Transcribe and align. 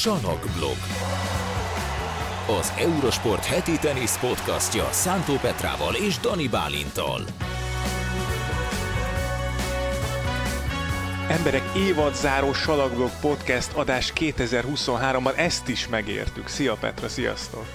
Sanokblog. 0.00 0.76
Az 2.60 2.72
Eurosport 2.78 3.44
heti 3.44 3.78
tenisz 3.78 4.18
podcastja 4.18 4.88
Szántó 4.90 5.34
Petrával 5.34 5.94
és 5.94 6.18
Dani 6.18 6.48
Bálintal. 6.48 7.20
Emberek 11.28 11.62
évadzáró 11.76 12.52
Salakblog 12.52 13.10
Podcast 13.20 13.72
adás 13.72 14.12
2023-ban 14.16 15.36
ezt 15.36 15.68
is 15.68 15.88
megértük. 15.88 16.48
Szia 16.48 16.74
Petra, 16.74 17.08
sziasztok! 17.08 17.66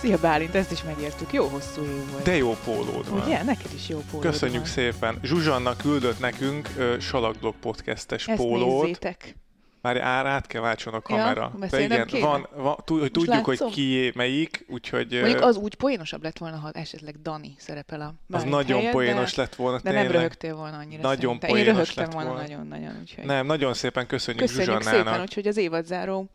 Szia 0.00 0.18
Bálint, 0.18 0.54
ezt 0.54 0.72
is 0.72 0.82
megértük. 0.82 1.32
Jó 1.32 1.46
hosszú 1.46 1.82
év 1.82 2.10
volt. 2.10 2.24
De 2.24 2.36
jó 2.36 2.56
pólód 2.64 3.10
van. 3.10 3.20
Ugye? 3.20 3.42
Neked 3.42 3.70
is 3.74 3.88
jó 3.88 4.02
pólód 4.10 4.26
Köszönjük 4.26 4.60
van. 4.62 4.70
szépen. 4.70 5.18
Zsuzsanna 5.22 5.76
küldött 5.76 6.18
nekünk 6.18 6.68
ö, 6.76 6.94
Salakblog 7.00 7.54
podcastes 7.60 8.26
Ezt 8.28 8.38
pólót. 8.38 8.82
nézzétek. 8.82 9.34
Már 9.82 9.96
ár, 10.00 10.26
át 10.26 10.46
kell 10.46 10.60
váltson 10.60 10.94
a 10.94 11.00
kamera. 11.00 11.50
De 11.52 11.58
beszélnem 11.58 11.90
igen, 11.90 12.06
kéne? 12.06 12.26
van, 12.26 12.48
van, 12.54 12.76
hogy 12.86 13.10
tudjuk, 13.10 13.44
hogy 13.44 13.64
ki 13.64 14.12
melyik, 14.14 14.64
úgyhogy 14.68 15.12
Mondjuk 15.20 15.40
az 15.40 15.56
úgy 15.56 15.74
poénosabb 15.74 16.22
lett 16.22 16.38
volna, 16.38 16.56
ha 16.56 16.70
esetleg 16.70 17.22
Dani 17.22 17.54
szerepel 17.58 18.00
a 18.00 18.14
az 18.36 18.44
nagyon 18.44 18.78
helyett, 18.78 18.92
poénos 18.92 19.34
de, 19.34 19.42
lett 19.42 19.54
volna 19.54 19.76
De 19.76 19.82
tényleg. 19.82 20.02
nem 20.02 20.12
röhögtél 20.12 20.54
volna 20.56 20.76
annyira 20.76 21.02
Nagyon 21.02 21.38
szerintem. 21.40 21.48
Én 21.48 21.54
poénos 21.54 21.72
röhögtem 21.74 22.04
lett 22.04 22.12
volna 22.12 22.28
volna. 22.28 22.42
nagyon-nagyon, 22.46 23.00
úgyhogy 23.00 23.24
Nem, 23.24 23.46
nagyon 23.46 23.74
szépen 23.74 24.06
köszönjük, 24.06 24.44
köszönjük 24.44 24.72
Zsuzsannának. 24.72 25.06
szépen, 25.06 25.20
úgyhogy 25.20 25.46
az 25.46 25.56
évadzáró 25.56 26.28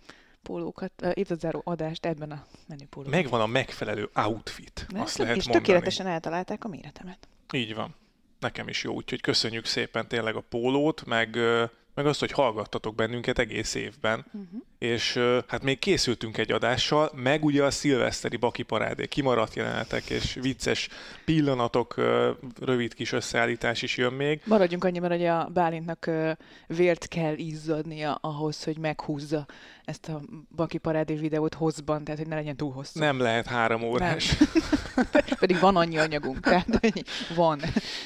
pólókat, 0.43 0.91
uh, 1.03 1.11
évadzáró 1.13 1.61
adást 1.65 2.05
ebben 2.05 2.31
a 2.31 2.45
menüpólóban. 2.67 3.19
Megvan 3.19 3.41
a 3.41 3.45
megfelelő 3.45 4.09
outfit, 4.13 4.85
De 4.93 4.99
azt 4.99 5.17
lehet 5.17 5.35
és 5.35 5.43
mondani. 5.43 5.65
tökéletesen 5.65 6.07
eltalálták 6.07 6.63
a 6.63 6.67
méretemet. 6.67 7.27
Így 7.53 7.75
van. 7.75 7.95
Nekem 8.39 8.67
is 8.67 8.83
jó, 8.83 8.93
úgyhogy 8.93 9.21
köszönjük 9.21 9.65
szépen 9.65 10.07
tényleg 10.07 10.35
a 10.35 10.41
pólót, 10.49 11.05
meg, 11.05 11.35
ö, 11.35 11.63
meg 11.95 12.05
azt, 12.05 12.19
hogy 12.19 12.31
hallgattatok 12.31 12.95
bennünket 12.95 13.39
egész 13.39 13.75
évben. 13.75 14.25
Uh-huh. 14.25 14.61
És 14.79 15.19
hát 15.47 15.63
még 15.63 15.79
készültünk 15.79 16.37
egy 16.37 16.51
adással, 16.51 17.11
meg 17.13 17.45
ugye 17.45 17.63
a 17.63 17.71
szilveszteri 17.71 18.37
baki 18.37 18.63
parádé, 18.63 19.05
kimaradt 19.05 19.55
jelenetek 19.55 20.09
és 20.09 20.37
vicces 20.41 20.89
pillanatok, 21.25 21.95
rövid 22.59 22.93
kis 22.93 23.11
összeállítás 23.11 23.81
is 23.81 23.97
jön 23.97 24.13
még. 24.13 24.41
Maradjunk 24.45 24.83
annyiban, 24.83 25.09
hogy 25.09 25.25
a 25.25 25.49
Bálintnak 25.53 26.09
vért 26.67 27.07
kell 27.07 27.33
izzadnia 27.33 28.17
ahhoz, 28.21 28.63
hogy 28.63 28.77
meghúzza 28.77 29.45
ezt 29.85 30.09
a 30.09 30.21
Baki 30.55 30.77
Parádé 30.77 31.15
videót 31.15 31.53
hosszban, 31.53 32.03
tehát 32.03 32.19
hogy 32.19 32.29
ne 32.29 32.35
legyen 32.35 32.55
túl 32.55 32.71
hosszú. 32.71 32.99
Nem 32.99 33.19
lehet 33.19 33.45
három 33.45 33.83
órás. 33.83 34.37
Pedig 35.39 35.59
van 35.59 35.75
annyi 35.75 35.97
anyagunk, 35.97 36.39
tehát 36.39 36.67
van, 37.35 37.61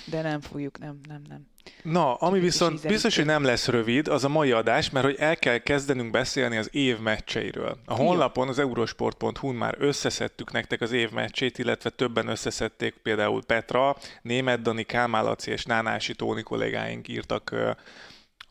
de 0.05 0.21
nem 0.21 0.41
fogjuk, 0.41 0.79
nem, 0.79 0.99
nem, 1.07 1.21
nem. 1.29 1.47
Na, 1.83 2.13
ami 2.13 2.39
viszont 2.39 2.87
biztos, 2.87 3.15
hogy 3.15 3.25
nem 3.25 3.43
lesz 3.43 3.67
rövid, 3.67 4.07
az 4.07 4.23
a 4.23 4.29
mai 4.29 4.51
adás, 4.51 4.89
mert 4.89 5.05
hogy 5.05 5.15
el 5.19 5.37
kell 5.37 5.57
kezdenünk 5.57 6.11
beszélni 6.11 6.57
az 6.57 6.69
év 6.71 6.99
meccseiről. 6.99 7.77
A 7.85 7.93
honlapon, 7.93 8.47
az 8.47 8.59
eurosport.hu-n 8.59 9.55
már 9.55 9.75
összeszedtük 9.79 10.51
nektek 10.51 10.81
az 10.81 10.91
év 10.91 11.11
meccsét, 11.11 11.57
illetve 11.57 11.89
többen 11.89 12.27
összeszedték, 12.27 12.95
például 13.03 13.45
Petra, 13.45 13.95
Német 14.21 14.61
Dani, 14.61 14.83
Kálmán 14.83 15.23
Laci 15.23 15.51
és 15.51 15.65
Nánási 15.65 16.13
Tóni 16.13 16.43
kollégáink 16.43 17.07
írtak 17.07 17.55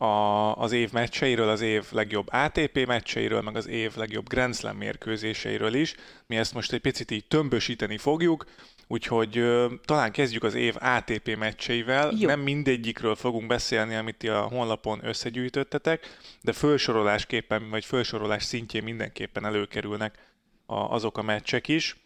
a, 0.01 0.55
az 0.55 0.71
év 0.71 0.91
meccseiről, 0.91 1.49
az 1.49 1.61
év 1.61 1.85
legjobb 1.91 2.27
ATP 2.31 2.85
meccseiről, 2.85 3.41
meg 3.41 3.55
az 3.55 3.67
év 3.67 3.95
legjobb 3.95 4.29
Grand 4.29 4.55
Slam 4.55 4.77
mérkőzéseiről 4.77 5.73
is. 5.73 5.95
Mi 6.25 6.35
ezt 6.37 6.53
most 6.53 6.73
egy 6.73 6.79
picit 6.79 7.11
így 7.11 7.25
tömbösíteni 7.25 7.97
fogjuk, 7.97 8.45
úgyhogy 8.87 9.37
ö, 9.37 9.73
talán 9.85 10.11
kezdjük 10.11 10.43
az 10.43 10.53
év 10.53 10.75
ATP 10.79 11.35
meccseivel. 11.37 12.13
Jó. 12.17 12.27
Nem 12.27 12.39
mindegyikről 12.39 13.15
fogunk 13.15 13.47
beszélni, 13.47 13.95
amit 13.95 14.17
ti 14.17 14.27
a 14.27 14.41
honlapon 14.41 14.99
összegyűjtöttetek, 15.05 16.17
de 16.41 16.51
felsorolásképpen, 16.51 17.69
vagy 17.69 17.85
felsorolás 17.85 18.43
szintjén 18.43 18.83
mindenképpen 18.83 19.45
előkerülnek 19.45 20.17
a, 20.65 20.75
azok 20.75 21.17
a 21.17 21.21
meccsek 21.21 21.67
is. 21.67 21.97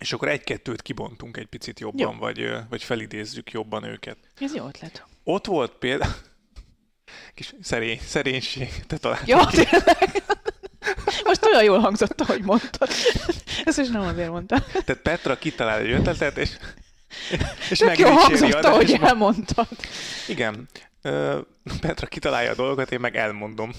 És 0.00 0.12
akkor 0.12 0.28
egy-kettőt 0.28 0.82
kibontunk 0.82 1.36
egy 1.36 1.46
picit 1.46 1.80
jobban, 1.80 2.12
Jó. 2.12 2.18
vagy, 2.18 2.50
vagy 2.68 2.82
felidézzük 2.82 3.50
jobban 3.50 3.84
őket. 3.84 4.16
Ez 4.40 4.54
jó 4.54 4.66
ötlet. 4.66 5.06
Ott 5.24 5.46
volt 5.46 5.72
például... 5.72 6.12
Kis 7.34 7.54
szerény, 7.62 8.00
szerénység, 8.06 8.68
te 8.86 8.96
találtad. 8.96 9.28
Ja, 9.28 9.46
tényleg. 9.46 10.22
Most 11.24 11.44
olyan 11.46 11.64
jól 11.64 11.78
hangzott, 11.78 12.20
ahogy 12.20 12.42
mondtad. 12.42 12.88
Ezt 13.64 13.78
is 13.78 13.88
nem 13.88 14.02
azért 14.02 14.30
mondtam. 14.30 14.58
Tehát 14.84 15.02
Petra 15.02 15.38
kitalál 15.38 15.78
egy 15.78 15.90
ötletet, 15.90 16.36
és, 16.38 16.50
és 17.70 17.78
Tök 17.78 17.88
megdicséri 17.88 18.14
hangzott, 18.14 18.64
ahogy 18.64 18.84
adásban. 18.84 19.08
elmondtad. 19.08 19.68
Igen. 20.28 20.68
Petra 21.80 22.06
kitalálja 22.06 22.50
a 22.50 22.54
dolgokat, 22.54 22.92
én 22.92 23.00
meg 23.00 23.16
elmondom. 23.16 23.72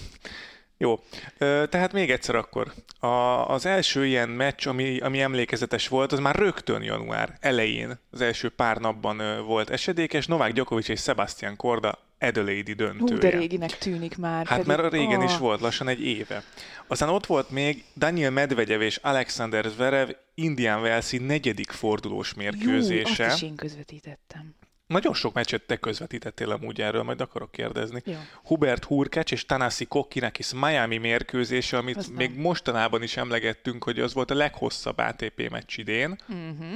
Jó, 0.78 1.03
tehát 1.38 1.94
még 1.94 2.12
egyszer 2.12 2.35
akkor. 2.35 2.74
A, 3.00 3.07
az 3.50 3.66
első 3.66 4.06
ilyen 4.06 4.29
meccs, 4.29 4.68
ami, 4.68 5.00
ami 5.00 5.22
emlékezetes 5.22 5.88
volt, 5.88 6.12
az 6.12 6.19
már 6.19 6.35
rögtön 6.35 6.81
január 6.84 7.38
elején, 7.40 8.00
az 8.12 8.22
első 8.22 8.50
pár 8.50 8.78
napban 8.78 9.45
volt 9.45 9.69
esedékes. 9.69 10.25
Novák 10.25 10.53
Djokovic 10.53 10.88
és 10.88 11.01
Sebastian 11.01 11.56
Korda 11.56 12.05
Adelaide 12.20 12.72
Hú, 12.72 12.78
döntője. 12.78 13.20
de 13.20 13.30
réginek 13.38 13.78
tűnik 13.78 14.18
már. 14.18 14.46
Hát 14.46 14.66
mert 14.66 14.92
régen 14.92 15.22
is 15.22 15.34
ah, 15.34 15.40
volt, 15.40 15.62
lassan 15.62 15.88
egy 15.88 16.02
éve. 16.02 16.44
Aztán 16.88 17.09
ott 17.09 17.26
volt 17.26 17.50
még 17.50 17.84
Daniel 17.96 18.31
Medvegyev 18.31 18.81
és 18.81 18.98
Alexander 18.98 19.66
Zverev 19.66 20.09
Indian 20.34 20.81
Welsi 20.81 21.18
negyedik 21.18 21.72
fordulós 21.72 22.34
mérkőzése. 22.34 23.25
azt 23.25 23.36
is 23.36 23.42
én 23.42 23.56
közvetítettem. 23.56 24.56
Nagyon 24.88 25.14
sok 25.14 25.34
meccset 25.34 25.62
te 25.62 25.78
közvetítettél 25.78 26.52
amúgy 26.52 26.81
erről, 26.81 27.04
majd 27.04 27.22
akarok 27.22 27.52
kérdezni. 27.52 28.02
Jó. 28.06 28.14
Hubert 28.44 28.84
Hurkacz 28.84 29.31
és 29.31 29.46
Tanasi 29.46 29.86
Kokkinakis 29.86 30.54
Miami 30.54 30.98
mérkőzése, 30.98 31.78
amit 31.78 31.98
Az 31.98 32.08
nem. 32.08 32.16
még 32.16 32.36
mostanában 32.36 33.04
is 33.04 33.18
emlegettünk, 33.18 33.84
hogy 33.84 34.00
az 34.00 34.14
volt 34.14 34.31
a 34.31 34.36
leghosszabb 34.36 34.98
ATP 34.98 35.50
meccs 35.50 35.78
idén. 35.78 36.16
Uh-huh. 36.30 36.75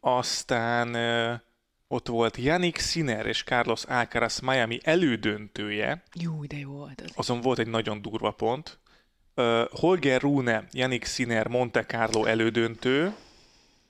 Aztán 0.00 0.96
ott 1.92 2.08
volt 2.08 2.36
Yannick 2.36 2.80
Sinner 2.80 3.26
és 3.26 3.42
Carlos 3.42 3.84
Alcaraz 3.84 4.40
Miami 4.40 4.80
elődöntője, 4.82 6.02
Jó, 6.14 6.44
de 6.44 6.58
jó 6.58 6.70
volt 6.70 7.00
az. 7.00 7.10
azon 7.14 7.40
volt 7.40 7.58
egy 7.58 7.66
nagyon 7.66 8.02
durva 8.02 8.30
pont. 8.30 8.78
Uh, 9.36 9.62
Holger 9.70 10.20
Rune, 10.20 10.64
Yannick 10.72 11.06
Sinner, 11.06 11.46
Monte 11.48 11.84
Carlo 11.84 12.24
elődöntő. 12.24 13.14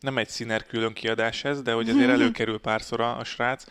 Nem 0.00 0.19
egy 0.19 0.28
Sinner 0.28 0.66
külön 0.66 0.93
kiadás 0.93 1.44
ez, 1.44 1.62
de 1.62 1.72
hogy 1.72 1.89
azért 1.89 2.10
előkerül 2.19 2.59
párszor 2.60 3.00
a, 3.00 3.19
a 3.19 3.25
srác. 3.25 3.65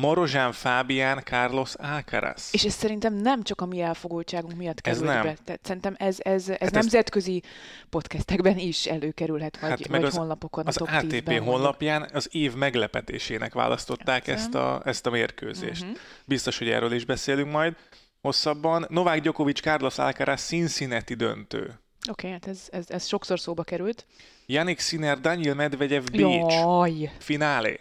Marozsán 0.00 0.52
Fábián, 0.52 1.20
Carlos 1.24 1.74
Alcaraz. 1.74 2.48
És 2.52 2.64
ez 2.64 2.72
szerintem 2.74 3.14
nem 3.14 3.42
csak 3.42 3.60
a 3.60 3.66
mi 3.66 3.80
elfogultságunk 3.80 4.56
miatt 4.56 4.78
Ez 4.86 4.98
került 4.98 5.14
nem. 5.14 5.22
be. 5.22 5.36
Tehát 5.44 5.60
szerintem 5.66 5.94
ez, 5.98 6.16
ez, 6.18 6.48
ez 6.48 6.56
ez- 6.60 6.70
nemzetközi 6.70 7.42
podcastekben 7.90 8.58
is 8.58 8.86
előkerülhet, 8.86 9.60
vagy, 9.60 9.70
Hát 9.70 9.78
meg 9.88 10.00
vagy 10.00 10.08
az- 10.08 10.16
honlapokon 10.16 10.66
Az 10.66 10.76
a 10.76 10.78
top 10.78 10.88
ATP 10.88 11.10
10-ben 11.12 11.42
honlapján 11.42 12.08
az 12.12 12.28
év 12.32 12.54
meglepetésének 12.54 13.54
választották 13.54 14.26
Értem. 14.26 14.34
ezt 14.34 14.54
a, 14.54 14.82
ezt 14.84 15.06
a 15.06 15.10
mérkőzést. 15.10 15.82
Mhm. 15.84 15.92
Biztos, 16.24 16.58
hogy 16.58 16.68
erről 16.68 16.92
is 16.92 17.04
beszélünk 17.04 17.50
majd 17.50 17.76
hosszabban. 18.20 18.86
Novák 18.88 19.20
Djokovic, 19.20 19.60
Carlos 19.60 19.98
Alcaraz, 19.98 20.42
Cincinnati 20.42 21.14
döntő. 21.14 21.58
Oké, 21.60 21.76
okay, 22.10 22.30
hát 22.30 22.46
ez, 22.46 22.62
ez, 22.70 22.84
ez 22.90 23.06
sokszor 23.06 23.40
szóba 23.40 23.62
került. 23.62 24.06
Yannick 24.46 24.80
Sinner, 24.80 25.20
Daniel 25.20 25.54
Medvegyev, 25.54 26.04
Bécs. 26.12 26.52
Jaj! 26.52 27.10
Finálé. 27.18 27.80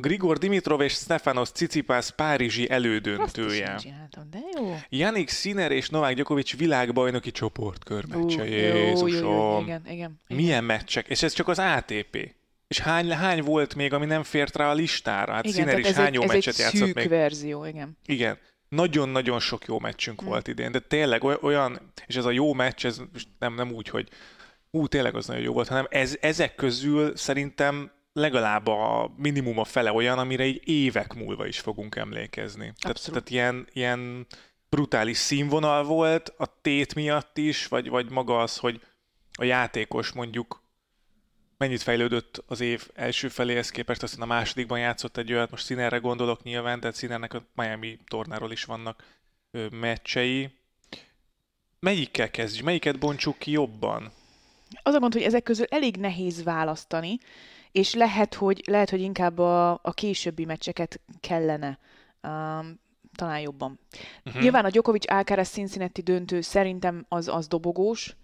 Grigor 0.00 0.38
Dimitrov 0.38 0.80
és 0.80 0.92
Stefanos 0.92 1.52
Tsitsipas 1.52 2.10
Párizsi 2.10 2.60
Azt 2.62 2.70
is 2.70 2.76
elődöntője. 2.76 3.70
én 3.70 3.76
csináltam, 3.76 4.30
de 4.30 4.38
jó. 4.56 4.76
Yannick 4.88 5.28
Sinner 5.30 5.70
és 5.72 5.88
Novák 5.88 6.14
Djokovic 6.14 6.56
világbajnoki 6.56 7.30
csoportkör 7.30 8.04
meccse. 8.06 8.42
Ú, 8.42 8.44
jó, 8.44 8.54
jó, 8.56 8.66
jó, 8.66 8.74
Jézusom! 8.74 9.62
Igen, 9.62 9.80
igen. 9.84 9.94
igen. 9.94 10.20
Milyen 10.28 10.64
meccsek? 10.64 11.08
És 11.08 11.22
ez 11.22 11.32
csak 11.32 11.48
az 11.48 11.58
ATP. 11.58 12.34
És 12.68 12.78
hány, 12.78 13.10
hány 13.12 13.42
volt 13.42 13.74
még, 13.74 13.92
ami 13.92 14.06
nem 14.06 14.22
fért 14.22 14.56
rá 14.56 14.70
a 14.70 14.74
listára? 14.74 15.32
Hát 15.32 15.44
igen, 15.46 15.64
tehát 15.64 15.78
is 15.78 15.90
hány 15.90 16.06
egy, 16.06 16.14
jó 16.14 16.24
meccset 16.24 16.54
egy 16.54 16.60
játszott 16.60 16.94
még? 16.94 17.08
verzió, 17.08 17.64
igen. 17.64 17.96
Igen. 18.06 18.38
Nagyon-nagyon 18.68 19.40
sok 19.40 19.64
jó 19.66 19.78
meccsünk 19.78 20.22
Mm. 20.22 20.26
volt 20.26 20.48
idén, 20.48 20.72
de 20.72 20.78
tényleg 20.78 21.24
oly- 21.24 21.38
olyan, 21.42 21.92
és 22.06 22.16
ez 22.16 22.24
a 22.24 22.30
jó 22.30 22.52
meccs, 22.52 22.84
ez 22.84 23.00
nem, 23.38 23.54
nem 23.54 23.72
úgy, 23.72 23.88
hogy 23.88 24.08
ú, 24.70 24.86
tényleg 24.86 25.14
az 25.14 25.26
nagyon 25.26 25.42
jó 25.42 25.52
volt, 25.52 25.68
hanem 25.68 25.86
ez, 25.90 26.16
ezek 26.20 26.54
közül 26.54 27.16
szerintem 27.16 27.90
legalább 28.20 28.66
a 28.66 29.12
minimum 29.16 29.58
a 29.58 29.64
fele 29.64 29.92
olyan, 29.92 30.18
amire 30.18 30.44
így 30.44 30.68
évek 30.68 31.14
múlva 31.14 31.46
is 31.46 31.60
fogunk 31.60 31.96
emlékezni. 31.96 32.72
Tehát, 32.78 32.96
Abszolút. 32.96 33.24
tehát 33.24 33.30
ilyen, 33.30 33.66
ilyen 33.72 34.26
brutális 34.68 35.16
színvonal 35.16 35.84
volt 35.84 36.34
a 36.38 36.60
tét 36.60 36.94
miatt 36.94 37.38
is, 37.38 37.66
vagy, 37.66 37.88
vagy 37.88 38.10
maga 38.10 38.40
az, 38.40 38.56
hogy 38.56 38.80
a 39.32 39.44
játékos 39.44 40.12
mondjuk 40.12 40.62
mennyit 41.56 41.82
fejlődött 41.82 42.42
az 42.46 42.60
év 42.60 42.88
első 42.94 43.28
feléhez 43.28 43.70
képest, 43.70 44.02
aztán 44.02 44.22
a 44.22 44.26
másodikban 44.26 44.78
játszott 44.78 45.16
egy 45.16 45.32
olyat, 45.32 45.50
most 45.50 45.64
Sinnerre 45.64 45.98
gondolok 45.98 46.42
nyilván, 46.42 46.80
de 46.80 46.92
Sinnernek 46.92 47.34
a 47.34 47.42
Miami 47.54 47.98
tornáról 48.08 48.52
is 48.52 48.64
vannak 48.64 49.04
ö, 49.50 49.66
meccsei. 49.70 50.50
Melyikkel 51.80 52.30
kezdjük? 52.30 52.64
Melyiket 52.64 52.98
bontsuk 52.98 53.38
ki 53.38 53.50
jobban? 53.50 54.12
Az 54.82 54.94
a 54.94 54.98
gond, 54.98 55.12
hogy 55.12 55.22
ezek 55.22 55.42
közül 55.42 55.66
elég 55.68 55.96
nehéz 55.96 56.42
választani, 56.42 57.18
és 57.72 57.94
lehet, 57.94 58.34
hogy, 58.34 58.62
lehet, 58.66 58.90
hogy 58.90 59.00
inkább 59.00 59.38
a, 59.38 59.70
a 59.70 59.92
későbbi 59.94 60.44
meccseket 60.44 61.00
kellene. 61.20 61.78
Um, 62.22 62.80
talán 63.14 63.40
jobban. 63.40 63.78
Uh-huh. 64.24 64.42
Nyilván 64.42 64.64
a 64.64 64.70
Djokovic 64.70 65.12
Alcaraz 65.12 65.48
Cincinnati 65.48 66.02
döntő 66.02 66.40
szerintem 66.40 67.04
az, 67.08 67.28
az 67.28 67.46
dobogós, 67.46 68.16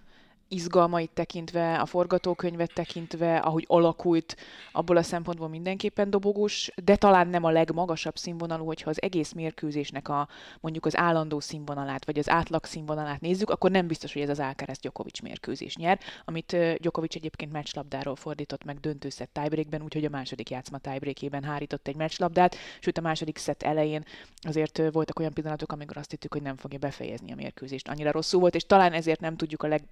izgalmait 0.48 1.10
tekintve, 1.10 1.80
a 1.80 1.86
forgatókönyvet 1.86 2.72
tekintve, 2.72 3.36
ahogy 3.36 3.64
alakult, 3.68 4.36
abból 4.72 4.96
a 4.96 5.02
szempontból 5.02 5.48
mindenképpen 5.48 6.10
dobogós, 6.10 6.70
de 6.84 6.96
talán 6.96 7.28
nem 7.28 7.44
a 7.44 7.50
legmagasabb 7.50 8.16
színvonalú, 8.16 8.64
hogyha 8.64 8.90
az 8.90 9.02
egész 9.02 9.32
mérkőzésnek 9.32 10.08
a 10.08 10.28
mondjuk 10.60 10.86
az 10.86 10.96
állandó 10.96 11.40
színvonalát, 11.40 12.04
vagy 12.04 12.18
az 12.18 12.28
átlag 12.28 12.64
színvonalát 12.64 13.20
nézzük, 13.20 13.50
akkor 13.50 13.70
nem 13.70 13.86
biztos, 13.86 14.12
hogy 14.12 14.22
ez 14.22 14.28
az 14.28 14.40
Alcaraz 14.40 14.78
Djokovic 14.78 15.20
mérkőzés 15.20 15.76
nyer, 15.76 16.00
amit 16.24 16.56
Djokovic 16.78 17.14
egyébként 17.14 17.52
meccslabdáról 17.52 18.16
fordított 18.16 18.64
meg 18.64 18.80
döntőszett 18.80 19.32
tiebreakben, 19.32 19.82
úgyhogy 19.82 20.04
a 20.04 20.10
második 20.10 20.50
játszma 20.50 20.78
tiebreakében 20.78 21.42
hárított 21.44 21.88
egy 21.88 21.96
meccslabdát, 21.96 22.56
sőt 22.80 22.98
a 22.98 23.00
második 23.00 23.38
szett 23.38 23.62
elején 23.62 24.04
azért 24.40 24.82
voltak 24.92 25.18
olyan 25.18 25.32
pillanatok, 25.32 25.72
amikor 25.72 25.96
azt 25.96 26.10
hittük, 26.10 26.32
hogy 26.32 26.42
nem 26.42 26.56
fogja 26.56 26.78
befejezni 26.78 27.32
a 27.32 27.34
mérkőzést. 27.34 27.88
Annyira 27.88 28.10
rosszul 28.10 28.40
volt, 28.40 28.54
és 28.54 28.66
talán 28.66 28.92
ezért 28.92 29.20
nem 29.20 29.36
tudjuk 29.36 29.62
a 29.62 29.66
leg 29.66 29.82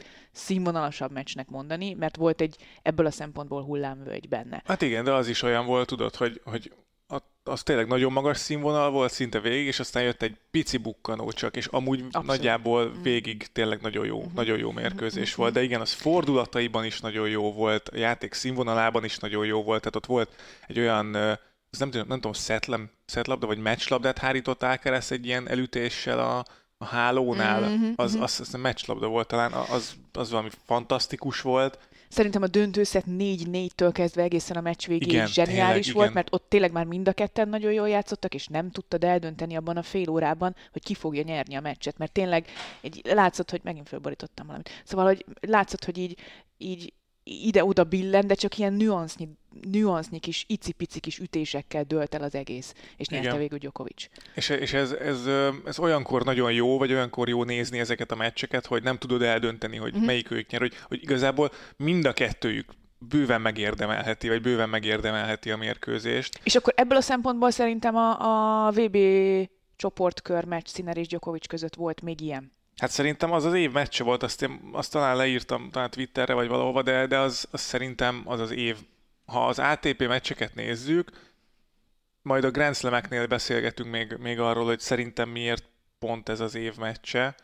színvonalasabb 0.45 1.13
meccsnek 1.13 1.49
mondani, 1.49 1.95
mert 1.95 2.17
volt 2.17 2.41
egy 2.41 2.57
ebből 2.83 3.07
a 3.07 3.11
szempontból 3.11 3.63
hullámvölgy 3.63 4.29
benne. 4.29 4.63
Hát 4.67 4.83
igen, 4.83 5.05
de 5.05 5.13
az 5.13 5.29
is 5.29 5.43
olyan 5.43 5.67
volt, 5.67 5.87
tudod, 5.87 6.15
hogy, 6.15 6.41
hogy 6.45 6.73
az 7.45 7.63
tényleg 7.63 7.87
nagyon 7.87 8.13
magas 8.13 8.39
színvonal 8.39 8.91
volt 8.91 9.13
szinte 9.13 9.41
végig, 9.41 9.67
és 9.67 9.81
aztán 9.81 10.03
jött 10.03 10.23
egy 10.23 10.37
pici 10.51 10.77
bukkanó 10.77 11.33
csak, 11.33 11.57
és 11.57 11.67
amúgy 11.67 12.01
Abszolút. 12.01 12.27
nagyjából 12.27 12.89
mm. 12.89 13.03
végig 13.03 13.47
tényleg 13.53 13.81
nagyon 13.81 14.07
jó, 14.07 14.17
uh-huh. 14.17 14.33
nagyon 14.33 14.59
jó 14.59 14.71
mérkőzés 14.71 15.23
uh-huh. 15.23 15.37
volt, 15.37 15.53
de 15.53 15.63
igen, 15.63 15.81
az 15.81 15.93
fordulataiban 15.93 16.85
is 16.85 17.01
nagyon 17.01 17.29
jó 17.29 17.53
volt, 17.53 17.89
a 17.89 17.97
játék 17.97 18.33
színvonalában 18.33 19.05
is 19.05 19.19
nagyon 19.19 19.47
jó 19.47 19.63
volt, 19.63 19.79
tehát 19.79 19.97
ott 19.97 20.07
volt 20.07 20.31
egy 20.67 20.79
olyan, 20.79 21.17
ez 21.17 21.79
nem, 21.79 21.91
tudom, 21.91 22.07
nem 22.07 22.17
tudom, 22.17 22.33
szetlem, 22.33 22.91
szetlabda 23.07 23.47
vagy 23.47 23.59
meccslabdát 23.59 24.19
hárított 24.19 24.63
Ákeres 24.63 25.11
egy 25.11 25.27
ilyen 25.27 25.49
elütéssel 25.49 26.19
a, 26.19 26.45
a 26.85 26.97
hálónál, 26.97 27.61
mm-hmm, 27.61 27.93
az, 27.97 28.15
az, 28.21 28.41
az 28.41 28.55
a 28.55 28.59
meccslabda 28.59 29.07
volt 29.07 29.27
talán, 29.27 29.53
az, 29.53 29.95
az 30.13 30.31
valami 30.31 30.49
fantasztikus 30.67 31.41
volt. 31.41 31.79
Szerintem 32.09 32.43
a 32.43 32.47
döntőszet 32.47 33.05
4-4-től 33.09 33.91
kezdve 33.93 34.23
egészen 34.23 34.57
a 34.57 34.61
meccs 34.61 34.87
végéig 34.87 35.13
igen, 35.13 35.27
zseniális 35.27 35.87
tényleg, 35.87 35.95
volt, 35.95 36.11
igen. 36.11 36.13
mert 36.13 36.35
ott 36.35 36.49
tényleg 36.49 36.73
már 36.73 36.85
mind 36.85 37.09
a 37.09 37.13
ketten 37.13 37.49
nagyon 37.49 37.73
jól 37.73 37.89
játszottak, 37.89 38.35
és 38.35 38.47
nem 38.47 38.71
tudtad 38.71 39.05
eldönteni 39.05 39.57
abban 39.57 39.77
a 39.77 39.83
fél 39.83 40.09
órában, 40.09 40.57
hogy 40.73 40.83
ki 40.83 40.95
fogja 40.95 41.23
nyerni 41.23 41.55
a 41.55 41.61
meccset, 41.61 41.99
mert 41.99 42.13
tényleg 42.13 42.47
egy, 42.81 43.01
látszott, 43.05 43.51
hogy 43.51 43.61
megint 43.65 43.89
fölborítottam 43.89 44.47
valamit. 44.47 44.71
Szóval, 44.85 45.07
hogy 45.07 45.25
látszott, 45.41 45.85
hogy 45.85 45.99
így, 45.99 46.19
így 46.59 46.93
ide-oda 47.25 47.85
billen, 47.85 48.27
de 48.27 48.35
csak 48.35 48.59
ilyen 48.59 48.73
nüansznyi, 48.73 49.29
nüansznyi 49.71 50.19
kis 50.19 50.45
icipici 50.49 51.01
kis 51.01 51.19
ütésekkel 51.19 51.85
dölt 51.85 52.15
el 52.15 52.23
az 52.23 52.35
egész, 52.35 52.75
és 52.97 53.09
nyerte 53.09 53.37
végül 53.37 53.59
Djokovic. 53.59 54.09
És, 54.35 54.49
és 54.49 54.73
ez, 54.73 54.93
ez, 54.93 55.27
ez, 55.65 55.79
olyankor 55.79 56.25
nagyon 56.25 56.53
jó, 56.53 56.79
vagy 56.79 56.93
olyankor 56.93 57.29
jó 57.29 57.45
nézni 57.45 57.79
ezeket 57.79 58.11
a 58.11 58.15
meccseket, 58.15 58.67
hogy 58.67 58.83
nem 58.83 58.99
tudod 58.99 59.23
eldönteni, 59.23 59.77
hogy 59.77 59.93
uh-huh. 59.93 60.07
melyik 60.07 60.31
ők 60.31 60.51
nyer, 60.51 60.61
hogy, 60.61 60.75
hogy 60.89 61.03
igazából 61.03 61.51
mind 61.77 62.05
a 62.05 62.13
kettőjük 62.13 62.73
bőven 62.99 63.41
megérdemelheti, 63.41 64.29
vagy 64.29 64.41
bőven 64.41 64.69
megérdemelheti 64.69 65.51
a 65.51 65.57
mérkőzést. 65.57 66.41
És 66.43 66.55
akkor 66.55 66.73
ebből 66.77 66.99
a 66.99 67.01
szempontból 67.01 67.51
szerintem 67.51 67.97
a, 67.97 68.67
a 68.67 68.71
VB 68.71 68.99
csoportkör 69.77 70.45
meccs 70.45 70.67
Sziner 70.67 70.97
és 70.97 71.07
Djokovic 71.07 71.47
között 71.47 71.75
volt 71.75 72.03
még 72.03 72.21
ilyen. 72.21 72.53
Hát 72.77 72.91
szerintem 72.91 73.33
az 73.33 73.45
az 73.45 73.55
év 73.55 73.73
meccse 73.73 74.05
volt, 74.05 74.23
azt, 74.23 74.43
én, 74.43 74.69
azt 74.73 74.93
talán 74.93 75.17
leírtam 75.17 75.71
talán 75.71 75.91
Twitterre 75.91 76.35
vagy 76.35 76.49
valahova, 76.49 76.83
de, 76.83 77.07
de 77.07 77.19
az, 77.19 77.49
az 77.51 77.61
szerintem 77.61 78.23
az 78.25 78.41
az 78.41 78.51
év. 78.51 78.77
Ha 79.25 79.47
az 79.47 79.59
ATP 79.59 80.07
meccseket 80.07 80.55
nézzük, 80.55 81.33
majd 82.23 82.45
a 82.45 82.51
Grand 82.51 82.77
Slam-eknél 82.77 83.27
beszélgetünk 83.27 83.91
még, 83.91 84.17
még 84.19 84.41
arról, 84.41 84.65
hogy 84.65 84.81
szerintem 84.81 85.29
miért 85.29 85.65
pont 85.99 86.29
ez 86.29 86.41
az 86.41 86.55
év 86.55 86.77
meccse, 86.77 87.35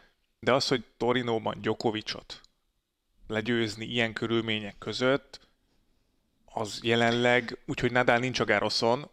de 0.41 0.53
az, 0.53 0.69
hogy 0.69 0.85
Torinóban 0.97 1.61
Djokovicot 1.61 2.41
legyőzni 3.27 3.85
ilyen 3.85 4.13
körülmények 4.13 4.79
között, 4.79 5.41
az 6.45 6.81
jelenleg, 6.83 7.59
úgyhogy 7.67 7.93
Nadal 7.93 8.19
nincs 8.19 8.41
a 8.41 8.45
Gároszon, 8.45 9.11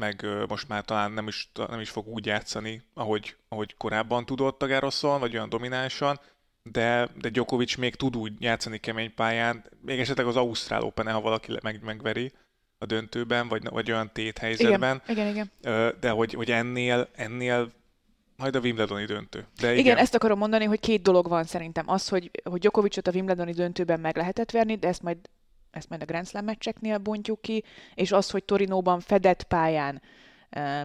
meg 0.00 0.26
most 0.48 0.68
már 0.68 0.84
talán 0.84 1.12
nem 1.12 1.28
is, 1.28 1.50
nem 1.68 1.80
is 1.80 1.90
fog 1.90 2.06
úgy 2.08 2.26
játszani, 2.26 2.82
ahogy, 2.94 3.36
ahogy 3.48 3.74
korábban 3.76 4.26
tudott 4.26 4.62
a 4.62 4.66
Garoszon, 4.66 5.20
vagy 5.20 5.34
olyan 5.34 5.48
dominánsan, 5.48 6.20
de, 6.62 7.08
de 7.20 7.28
Djokovic 7.28 7.76
még 7.76 7.94
tud 7.94 8.16
úgy 8.16 8.32
játszani 8.38 8.78
kemény 8.78 9.14
pályán, 9.14 9.64
még 9.80 10.00
esetleg 10.00 10.26
az 10.26 10.36
Ausztrál 10.36 10.82
open 10.82 11.12
ha 11.12 11.20
valaki 11.20 11.52
meg, 11.62 11.82
megveri 11.82 12.32
a 12.78 12.86
döntőben, 12.86 13.48
vagy, 13.48 13.68
vagy 13.70 13.90
olyan 13.90 14.10
tét 14.12 14.38
helyzetben. 14.38 15.02
Igen, 15.06 15.26
igen, 15.26 15.50
igen. 15.62 15.94
De 16.00 16.10
hogy, 16.10 16.32
hogy 16.32 16.50
ennél, 16.50 17.08
ennél 17.14 17.72
majd 18.36 18.56
a 18.56 18.60
Wimbledoni 18.60 19.04
döntő. 19.04 19.46
De 19.60 19.66
igen. 19.66 19.78
igen, 19.84 19.96
ezt 19.96 20.14
akarom 20.14 20.38
mondani, 20.38 20.64
hogy 20.64 20.80
két 20.80 21.02
dolog 21.02 21.28
van 21.28 21.44
szerintem. 21.44 21.90
Az, 21.90 22.08
hogy, 22.08 22.30
hogy 22.44 22.60
Djokovicot 22.60 23.06
a 23.06 23.10
Wimbledoni 23.10 23.52
döntőben 23.52 24.00
meg 24.00 24.16
lehetett 24.16 24.50
verni, 24.50 24.76
de 24.76 24.88
ezt 24.88 25.02
majd 25.02 25.16
ezt 25.76 25.88
majd 25.88 26.02
a 26.02 26.04
Grand 26.04 26.26
Slam 26.26 26.44
meccseknél 26.44 26.98
bontjuk 26.98 27.40
ki, 27.40 27.64
és 27.94 28.12
az, 28.12 28.30
hogy 28.30 28.44
Torinóban 28.44 29.00
fedett 29.00 29.42
pályán 29.42 30.02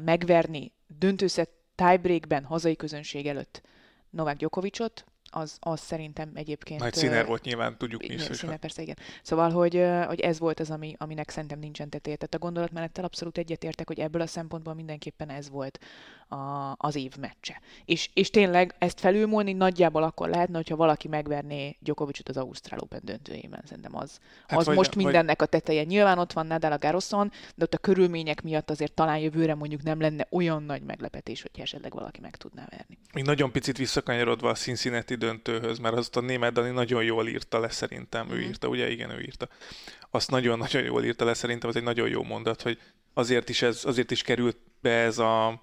megverni 0.03 0.71
döntőszet 0.87 1.49
tiebreakben 1.75 2.43
hazai 2.43 2.75
közönség 2.75 3.27
előtt 3.27 3.61
Novák 4.09 4.37
Djokovicot, 4.37 5.05
az, 5.31 5.57
az 5.59 5.79
szerintem 5.79 6.31
egyébként... 6.33 6.79
Nagy 6.79 6.93
színer 6.93 7.25
volt 7.25 7.43
nyilván, 7.43 7.77
tudjuk 7.77 8.07
mi 8.07 8.13
is. 8.13 8.21
Színer, 8.21 8.57
persze, 8.57 8.81
igen. 8.81 8.97
Szóval, 9.21 9.51
hogy, 9.51 9.85
hogy 10.07 10.19
ez 10.19 10.39
volt 10.39 10.59
az, 10.59 10.71
ami, 10.71 10.95
aminek 10.97 11.29
szerintem 11.29 11.59
nincsen 11.59 11.89
tetéje. 11.89 12.15
Tehát 12.15 12.33
a 12.33 12.37
gondolatmenettel 12.37 13.03
abszolút 13.03 13.37
egyetértek, 13.37 13.87
hogy 13.87 13.99
ebből 13.99 14.21
a 14.21 14.27
szempontból 14.27 14.73
mindenképpen 14.73 15.29
ez 15.29 15.49
volt 15.49 15.79
a, 16.27 16.75
az 16.77 16.95
év 16.95 17.15
meccse. 17.19 17.61
És, 17.85 18.09
és 18.13 18.29
tényleg 18.29 18.75
ezt 18.77 18.99
felülmúlni 18.99 19.53
nagyjából 19.53 20.03
akkor 20.03 20.29
lehetne, 20.29 20.55
hogyha 20.55 20.75
valaki 20.75 21.07
megverné 21.07 21.77
Djokovicot 21.79 22.29
az 22.29 22.37
Ausztrál 22.37 22.79
Open 22.79 23.01
döntőjében. 23.03 23.61
Szerintem 23.65 23.95
az, 23.95 24.19
hát 24.47 24.59
az 24.59 24.65
vagy, 24.65 24.75
most 24.75 24.95
mindennek 24.95 25.39
vagy... 25.39 25.47
a 25.47 25.51
teteje. 25.51 25.83
Nyilván 25.83 26.17
ott 26.17 26.33
van 26.33 26.47
Nadal 26.47 26.71
a 26.71 26.77
Garoszon, 26.77 27.31
de 27.55 27.63
ott 27.63 27.73
a 27.73 27.77
körülmények 27.77 28.41
miatt 28.41 28.69
azért 28.69 28.93
talán 28.93 29.17
jövőre 29.17 29.55
mondjuk 29.55 29.83
nem 29.83 30.01
lenne 30.01 30.27
olyan 30.29 30.63
nagy 30.63 30.81
meglepetés, 30.81 31.41
hogyha 31.41 31.61
esetleg 31.61 31.93
valaki 31.93 32.19
meg 32.21 32.35
tudná 32.35 32.65
verni. 32.69 32.97
Még 33.13 33.23
nagyon 33.23 33.51
picit 33.51 33.77
visszakanyarodva 33.77 34.49
a 34.49 34.53
Cincinnati 34.53 35.15
döntőhöz, 35.21 35.79
mert 35.79 35.95
azt 35.95 36.17
a 36.17 36.21
német 36.21 36.53
Dani 36.53 36.69
nagyon 36.69 37.03
jól 37.03 37.27
írta 37.27 37.59
le 37.59 37.69
szerintem. 37.69 38.29
Ő 38.29 38.35
mhm. 38.35 38.43
írta, 38.43 38.67
ugye? 38.67 38.89
Igen, 38.89 39.09
ő 39.09 39.21
írta. 39.21 39.47
Azt 40.09 40.31
nagyon-nagyon 40.31 40.83
jól 40.83 41.03
írta 41.03 41.25
le 41.25 41.33
szerintem, 41.33 41.69
az 41.69 41.75
egy 41.75 41.83
nagyon 41.83 42.09
jó 42.09 42.23
mondat, 42.23 42.61
hogy 42.61 42.79
azért 43.13 43.49
is, 43.49 43.61
ez, 43.61 43.85
azért 43.85 44.11
is 44.11 44.21
került 44.21 44.57
be 44.81 44.91
ez 44.91 45.17
a 45.17 45.61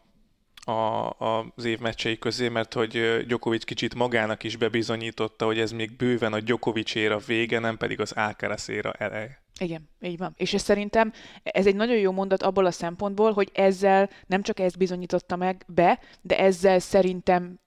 a, 0.68 1.10
az 1.54 1.64
év 1.64 1.78
meccsei 1.78 2.18
közé, 2.18 2.48
mert 2.48 2.74
hogy 2.74 3.24
Djokovic 3.26 3.64
kicsit 3.64 3.94
magának 3.94 4.42
is 4.42 4.56
bebizonyította, 4.56 5.44
hogy 5.44 5.58
ez 5.58 5.72
még 5.72 5.96
bőven 5.96 6.32
a 6.32 6.40
Djokovic 6.40 6.94
éra 6.94 7.18
vége, 7.18 7.58
nem 7.58 7.76
pedig 7.76 8.00
az 8.00 8.12
Alcaraz 8.12 8.68
éra 8.68 8.92
eleje. 8.92 9.42
Igen, 9.60 9.88
így 10.00 10.18
van. 10.18 10.32
És 10.36 10.54
ez 10.54 10.62
szerintem 10.62 11.12
ez 11.42 11.66
egy 11.66 11.76
nagyon 11.76 11.96
jó 11.96 12.12
mondat 12.12 12.42
abból 12.42 12.66
a 12.66 12.70
szempontból, 12.70 13.32
hogy 13.32 13.50
ezzel 13.52 14.10
nem 14.26 14.42
csak 14.42 14.60
ezt 14.60 14.78
bizonyította 14.78 15.36
meg 15.36 15.64
be, 15.66 16.00
de 16.20 16.38
ezzel 16.38 16.78
szerintem 16.78 17.60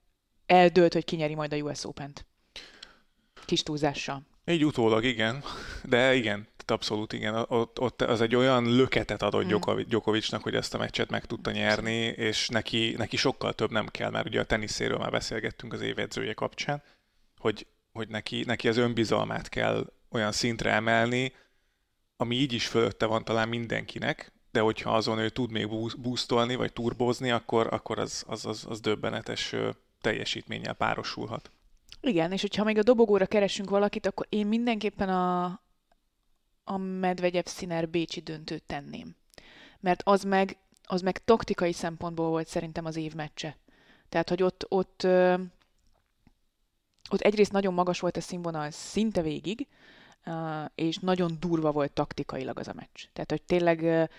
eldőlt, 0.52 0.94
hogy 0.94 1.06
kinyeri 1.06 1.36
majd 1.36 1.54
a 1.54 1.56
US 1.56 1.86
Open-t. 1.86 2.26
Kis 3.46 3.64
túlzással. 3.64 4.26
Így 4.46 4.66
utólag 4.66 5.04
igen, 5.04 5.44
de 5.84 6.16
igen, 6.16 6.48
abszolút 6.66 7.14
igen. 7.14 7.46
Ott, 7.48 7.80
ott 7.80 8.02
az 8.02 8.22
egy 8.22 8.36
olyan 8.36 8.76
löketet 8.76 9.22
adott 9.22 9.46
mm. 9.46 9.80
Djokovicnak, 9.88 10.44
hogy 10.44 10.56
ezt 10.56 10.74
a 10.74 10.78
meccset 10.78 11.10
meg 11.10 11.26
tudta 11.26 11.52
nyerni, 11.52 12.06
és 12.06 12.48
neki, 12.48 12.94
neki 12.98 13.18
sokkal 13.18 13.54
több 13.54 13.72
nem 13.72 13.88
kell, 13.88 14.10
mert 14.10 14.26
ugye 14.26 14.40
a 14.40 14.44
teniszéről 14.44 14.98
már 14.98 15.12
beszélgettünk 15.12 15.74
az 15.74 15.82
évedzője 15.82 16.34
kapcsán, 16.34 16.84
hogy, 17.38 17.68
hogy 17.92 18.08
neki, 18.08 18.44
neki 18.46 18.68
az 18.68 18.78
önbizalmát 18.78 19.50
kell 19.50 19.94
olyan 20.10 20.32
szintre 20.32 20.72
emelni, 20.72 21.34
ami 22.18 22.36
így 22.36 22.54
is 22.54 22.68
fölötte 22.68 23.06
van 23.06 23.24
talán 23.24 23.50
mindenkinek, 23.50 24.32
de 24.52 24.60
hogyha 24.60 24.96
azon 24.96 25.20
ő 25.20 25.30
tud 25.30 25.52
még 25.52 25.70
boostolni, 26.02 26.56
vagy 26.56 26.74
turbozni, 26.74 27.32
akkor, 27.32 27.68
akkor 27.74 28.00
az, 28.00 28.24
az, 28.28 28.46
az, 28.46 28.66
az 28.70 28.80
döbbenetes 28.80 29.56
teljesítménnyel 30.02 30.74
párosulhat. 30.74 31.52
Igen, 32.02 32.32
és 32.32 32.42
hogyha 32.42 32.64
még 32.64 32.78
a 32.78 32.84
dobogóra 32.84 33.26
keresünk 33.26 33.70
valakit, 33.70 34.06
akkor 34.06 34.26
én 34.30 34.48
mindenképpen 34.48 35.10
a, 35.10 35.46
a 36.64 36.78
Medvegyev 36.78 37.46
Sziner 37.46 37.90
Bécsi 37.90 38.20
döntőt 38.20 38.64
tenném. 38.64 39.16
Mert 39.80 40.02
az 40.06 40.24
meg, 40.24 40.58
az 40.84 41.02
meg 41.02 41.24
taktikai 41.24 41.74
szempontból 41.74 42.30
volt 42.30 42.48
szerintem 42.48 42.86
az 42.86 42.96
év 42.96 43.14
meccse. 43.14 43.58
Tehát, 44.10 44.30
hogy 44.30 44.44
ott, 44.44 44.66
ott, 44.70 45.08
ott 47.10 47.22
egyrészt 47.22 47.52
nagyon 47.52 47.74
magas 47.74 48.00
volt 48.00 48.18
a 48.18 48.22
színvonal 48.22 48.72
szinte 48.72 49.22
végig, 49.22 49.68
és 50.76 50.98
nagyon 50.98 51.38
durva 51.40 51.72
volt 51.72 51.92
taktikailag 51.92 52.60
az 52.60 52.68
a 52.68 52.74
meccs. 52.74 53.04
Tehát, 53.14 53.30
hogy 53.30 53.42
tényleg 53.42 54.10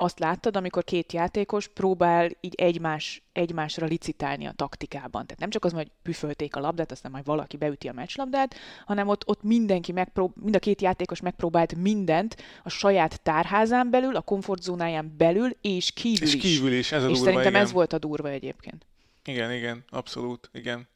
azt 0.00 0.18
láttad, 0.18 0.56
amikor 0.56 0.84
két 0.84 1.12
játékos 1.12 1.68
próbál 1.68 2.30
így 2.40 2.54
egymás, 2.54 3.22
egymásra 3.32 3.86
licitálni 3.86 4.46
a 4.46 4.52
taktikában. 4.52 5.26
Tehát 5.26 5.38
nem 5.38 5.50
csak 5.50 5.64
az, 5.64 5.72
hogy 5.72 5.90
püfölték 6.02 6.56
a 6.56 6.60
labdát, 6.60 6.92
aztán 6.92 7.10
majd 7.10 7.24
valaki 7.24 7.56
beüti 7.56 7.88
a 7.88 7.92
meccslabdát, 7.92 8.54
hanem 8.86 9.08
ott, 9.08 9.28
ott 9.28 9.42
mindenki 9.42 9.92
megprób- 9.92 10.36
mind 10.36 10.54
a 10.54 10.58
két 10.58 10.80
játékos 10.80 11.20
megpróbált 11.20 11.74
mindent 11.74 12.36
a 12.64 12.68
saját 12.68 13.20
tárházán 13.20 13.90
belül, 13.90 14.16
a 14.16 14.20
komfortzónáján 14.20 15.14
belül 15.16 15.56
és 15.60 15.92
kívül 15.92 16.26
és 16.26 16.34
is. 16.34 16.42
kívül 16.42 16.72
is, 16.72 16.92
ez 16.92 17.02
a 17.02 17.08
És 17.08 17.12
durva, 17.12 17.24
szerintem 17.24 17.52
igen. 17.52 17.62
ez 17.64 17.72
volt 17.72 17.92
a 17.92 17.98
durva 17.98 18.28
egyébként. 18.28 18.86
Igen, 19.24 19.52
igen, 19.52 19.84
abszolút, 19.88 20.50
igen. 20.52 20.88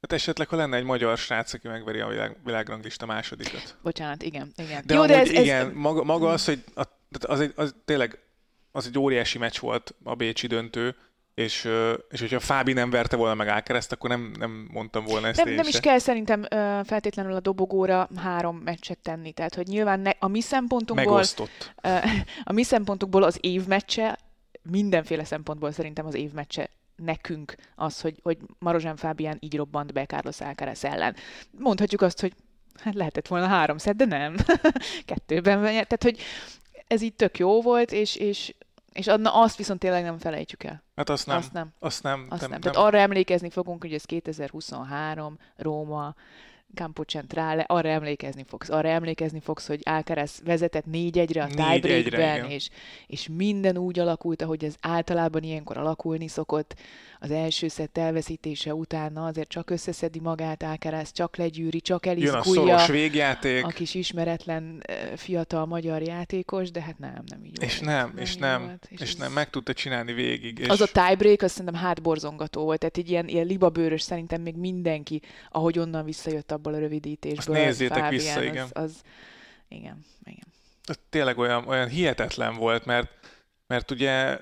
Hát 0.00 0.12
esetleg, 0.12 0.48
ha 0.48 0.56
lenne 0.56 0.76
egy 0.76 0.84
magyar 0.84 1.18
srác, 1.18 1.52
aki 1.52 1.68
megveri 1.68 2.00
a 2.00 2.08
világ, 2.08 2.36
világranglista 2.44 3.06
másodikat. 3.06 3.76
Bocsánat, 3.82 4.22
igen, 4.22 4.52
igen. 4.56 4.82
De 4.86 4.94
Jó, 4.94 5.06
de 5.06 5.18
ez, 5.18 5.30
igen, 5.30 5.66
ez... 5.66 5.72
Maga, 5.74 6.04
maga 6.04 6.28
az, 6.28 6.44
hogy 6.44 6.64
a, 6.74 6.82
az, 7.20 7.40
egy, 7.40 7.52
az 7.56 7.74
tényleg 7.84 8.18
az 8.76 8.86
egy 8.86 8.98
óriási 8.98 9.38
meccs 9.38 9.58
volt 9.58 9.94
a 10.04 10.14
Bécsi 10.14 10.46
döntő, 10.46 10.96
és, 11.34 11.68
és 12.10 12.20
hogyha 12.20 12.40
Fábi 12.40 12.72
nem 12.72 12.90
verte 12.90 13.16
volna 13.16 13.34
meg 13.34 13.48
Ákereszt, 13.48 13.92
akkor 13.92 14.10
nem, 14.10 14.32
nem 14.38 14.68
mondtam 14.72 15.04
volna 15.04 15.26
ezt 15.26 15.44
nem, 15.44 15.54
nem 15.54 15.66
is 15.66 15.80
kell 15.80 15.98
szerintem 15.98 16.42
feltétlenül 16.84 17.32
a 17.32 17.40
dobogóra 17.40 18.08
három 18.16 18.56
meccset 18.56 18.98
tenni. 18.98 19.32
Tehát, 19.32 19.54
hogy 19.54 19.66
nyilván 19.66 20.00
ne, 20.00 20.10
a 20.18 20.28
mi 20.28 20.40
szempontunkból... 20.40 21.12
Megosztott. 21.12 21.74
A 22.44 22.52
mi 22.52 22.62
szempontunkból 22.62 23.22
az 23.22 23.38
év 23.40 23.66
meccse, 23.66 24.18
mindenféle 24.62 25.24
szempontból 25.24 25.72
szerintem 25.72 26.06
az 26.06 26.14
év 26.14 26.32
meccse 26.32 26.70
nekünk 26.96 27.54
az, 27.74 28.00
hogy, 28.00 28.20
hogy 28.22 28.38
Marozsán 28.58 28.96
Fábián 28.96 29.36
így 29.40 29.56
robbant 29.56 29.92
be 29.92 30.06
Carlos 30.06 30.40
Alcaraz 30.40 30.84
ellen. 30.84 31.16
Mondhatjuk 31.50 32.00
azt, 32.00 32.20
hogy 32.20 32.32
hát 32.80 32.94
lehetett 32.94 33.26
volna 33.26 33.46
három 33.46 33.78
szed, 33.78 33.96
de 33.96 34.04
nem. 34.04 34.36
Kettőben. 35.04 35.62
Tehát, 35.62 36.02
hogy 36.02 36.18
ez 36.86 37.02
így 37.02 37.14
tök 37.14 37.38
jó 37.38 37.62
volt, 37.62 37.92
és, 37.92 38.16
és 38.16 38.54
és 38.96 39.06
adna, 39.06 39.34
azt 39.34 39.56
viszont 39.56 39.80
tényleg 39.80 40.02
nem 40.02 40.18
felejtjük 40.18 40.62
el. 40.64 40.82
Hát 40.96 41.08
azt 41.10 41.26
nem. 41.26 41.36
Azt 41.36 41.52
nem. 41.52 41.72
Azt 41.78 42.02
nem. 42.02 42.26
Azt 42.28 42.40
nem. 42.40 42.50
nem. 42.50 42.60
Tehát 42.60 42.76
arra 42.76 42.98
emlékezni 42.98 43.50
fogunk, 43.50 43.82
hogy 43.82 43.92
ez 43.92 44.04
2023, 44.04 45.38
Róma, 45.56 46.14
Campo 46.74 47.02
Centrale, 47.02 47.64
arra 47.66 47.88
emlékezni 47.88 48.44
fogsz. 48.48 48.68
Arra 48.68 48.88
emlékezni 48.88 49.40
fogsz, 49.40 49.66
hogy 49.66 49.80
Alcaraz 49.84 50.40
vezetett 50.44 50.84
4-1-re 50.92 51.42
a 51.42 51.46
tiebreakben, 51.46 52.50
és, 52.50 52.68
és 53.06 53.28
minden 53.36 53.76
úgy 53.76 53.98
alakult, 53.98 54.42
ahogy 54.42 54.64
ez 54.64 54.74
általában 54.80 55.42
ilyenkor 55.42 55.76
alakulni 55.76 56.28
szokott 56.28 56.74
az 57.20 57.30
első 57.30 57.68
szett 57.68 57.98
elveszítése 57.98 58.74
utána 58.74 59.26
azért 59.26 59.48
csak 59.48 59.70
összeszedi 59.70 60.20
magát, 60.20 60.62
Ákerász, 60.62 61.12
csak 61.12 61.36
legyűri, 61.36 61.80
csak 61.80 62.06
elizgulja. 62.06 62.62
Jön 62.62 62.74
a 62.74 62.78
szoros 62.78 62.88
végjáték. 62.88 63.64
A 63.64 63.68
kis 63.68 63.94
ismeretlen 63.94 64.82
fiatal 65.16 65.66
magyar 65.66 66.02
játékos, 66.02 66.70
de 66.70 66.82
hát 66.82 66.98
nem, 66.98 67.22
nem 67.26 67.44
így 67.44 67.62
És 67.62 67.78
volt. 67.78 67.90
nem, 67.90 68.06
nem 68.14 68.22
és 68.22 68.36
nem, 68.36 68.64
volt, 68.64 68.86
és, 68.90 69.00
és 69.00 69.14
nem, 69.14 69.32
meg 69.32 69.50
tudta 69.50 69.72
csinálni 69.72 70.12
végig. 70.12 70.58
És... 70.58 70.68
Az 70.68 70.80
a 70.80 70.86
tiebreak, 70.86 71.42
azt 71.42 71.54
szerintem 71.54 71.80
hátborzongató 71.80 72.64
volt, 72.64 72.78
tehát 72.78 72.96
egy 72.96 73.10
ilyen, 73.10 73.28
ilyen 73.28 73.46
libabőrös 73.46 74.02
szerintem 74.02 74.42
még 74.42 74.56
mindenki, 74.56 75.22
ahogy 75.50 75.78
onnan 75.78 76.04
visszajött 76.04 76.52
abból 76.56 76.74
a 76.74 76.78
rövidítésből. 76.78 77.56
Azt 77.56 77.64
nézzétek 77.64 77.98
Fábián, 77.98 78.10
vissza, 78.10 78.42
igen. 78.42 78.64
Az, 78.64 78.70
az, 78.82 79.00
igen, 79.68 80.04
igen. 80.24 80.46
Az 80.84 80.98
tényleg 81.08 81.38
olyan, 81.38 81.68
olyan 81.68 81.88
hihetetlen 81.88 82.54
volt, 82.54 82.84
mert, 82.84 83.12
mert 83.66 83.90
ugye 83.90 84.38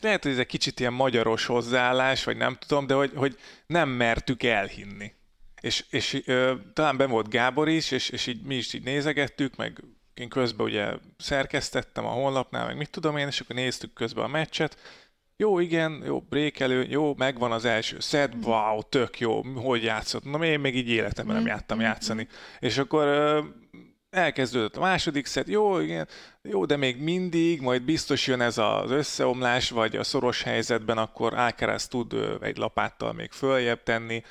lehet, 0.00 0.22
hogy 0.22 0.32
ez 0.32 0.38
egy 0.38 0.46
kicsit 0.46 0.80
ilyen 0.80 0.92
magyaros 0.92 1.46
hozzáállás, 1.46 2.24
vagy 2.24 2.36
nem 2.36 2.56
tudom, 2.66 2.86
de 2.86 2.94
hogy, 2.94 3.12
hogy 3.14 3.38
nem 3.66 3.88
mertük 3.88 4.42
elhinni. 4.42 5.12
És, 5.60 5.84
és 5.90 6.22
ö, 6.24 6.54
talán 6.72 6.96
ben 6.96 7.10
volt 7.10 7.28
Gábor 7.28 7.68
is, 7.68 7.90
és, 7.90 8.08
és 8.08 8.26
így 8.26 8.42
mi 8.42 8.54
is 8.54 8.72
így 8.72 8.84
nézegettük, 8.84 9.56
meg 9.56 9.84
én 10.14 10.28
közben 10.28 10.66
ugye 10.66 10.92
szerkesztettem 11.18 12.06
a 12.06 12.10
honlapnál, 12.10 12.66
meg 12.66 12.76
mit 12.76 12.90
tudom 12.90 13.16
én, 13.16 13.26
és 13.26 13.40
akkor 13.40 13.56
néztük 13.56 13.92
közben 13.92 14.24
a 14.24 14.28
meccset. 14.28 14.78
Jó, 15.38 15.58
igen, 15.58 16.02
jó, 16.04 16.20
brékelő, 16.20 16.86
jó, 16.88 17.14
megvan 17.16 17.52
az 17.52 17.64
első 17.64 18.00
szed, 18.00 18.34
wow, 18.44 18.82
tök 18.82 19.20
jó, 19.20 19.42
hogy 19.42 19.82
játszott. 19.82 20.24
Na, 20.24 20.44
én 20.44 20.60
még 20.60 20.76
így 20.76 20.88
életemben 20.88 21.36
nem 21.36 21.46
jártam 21.46 21.80
játszani. 21.80 22.28
És 22.58 22.78
akkor 22.78 23.06
elkezdődött 24.10 24.76
a 24.76 24.80
második 24.80 25.26
szett, 25.26 25.48
jó, 25.48 25.78
igen, 25.78 26.08
jó, 26.42 26.64
de 26.64 26.76
még 26.76 27.00
mindig, 27.00 27.60
majd 27.60 27.82
biztos 27.82 28.26
jön 28.26 28.40
ez 28.40 28.58
az 28.58 28.90
összeomlás, 28.90 29.70
vagy 29.70 29.96
a 29.96 30.04
szoros 30.04 30.42
helyzetben, 30.42 30.98
akkor 30.98 31.34
Alcaraz 31.34 31.88
tud 31.88 32.14
egy 32.40 32.56
lapáttal 32.56 33.12
még 33.12 33.30
följebb 33.32 33.82
tenni, 33.82 34.22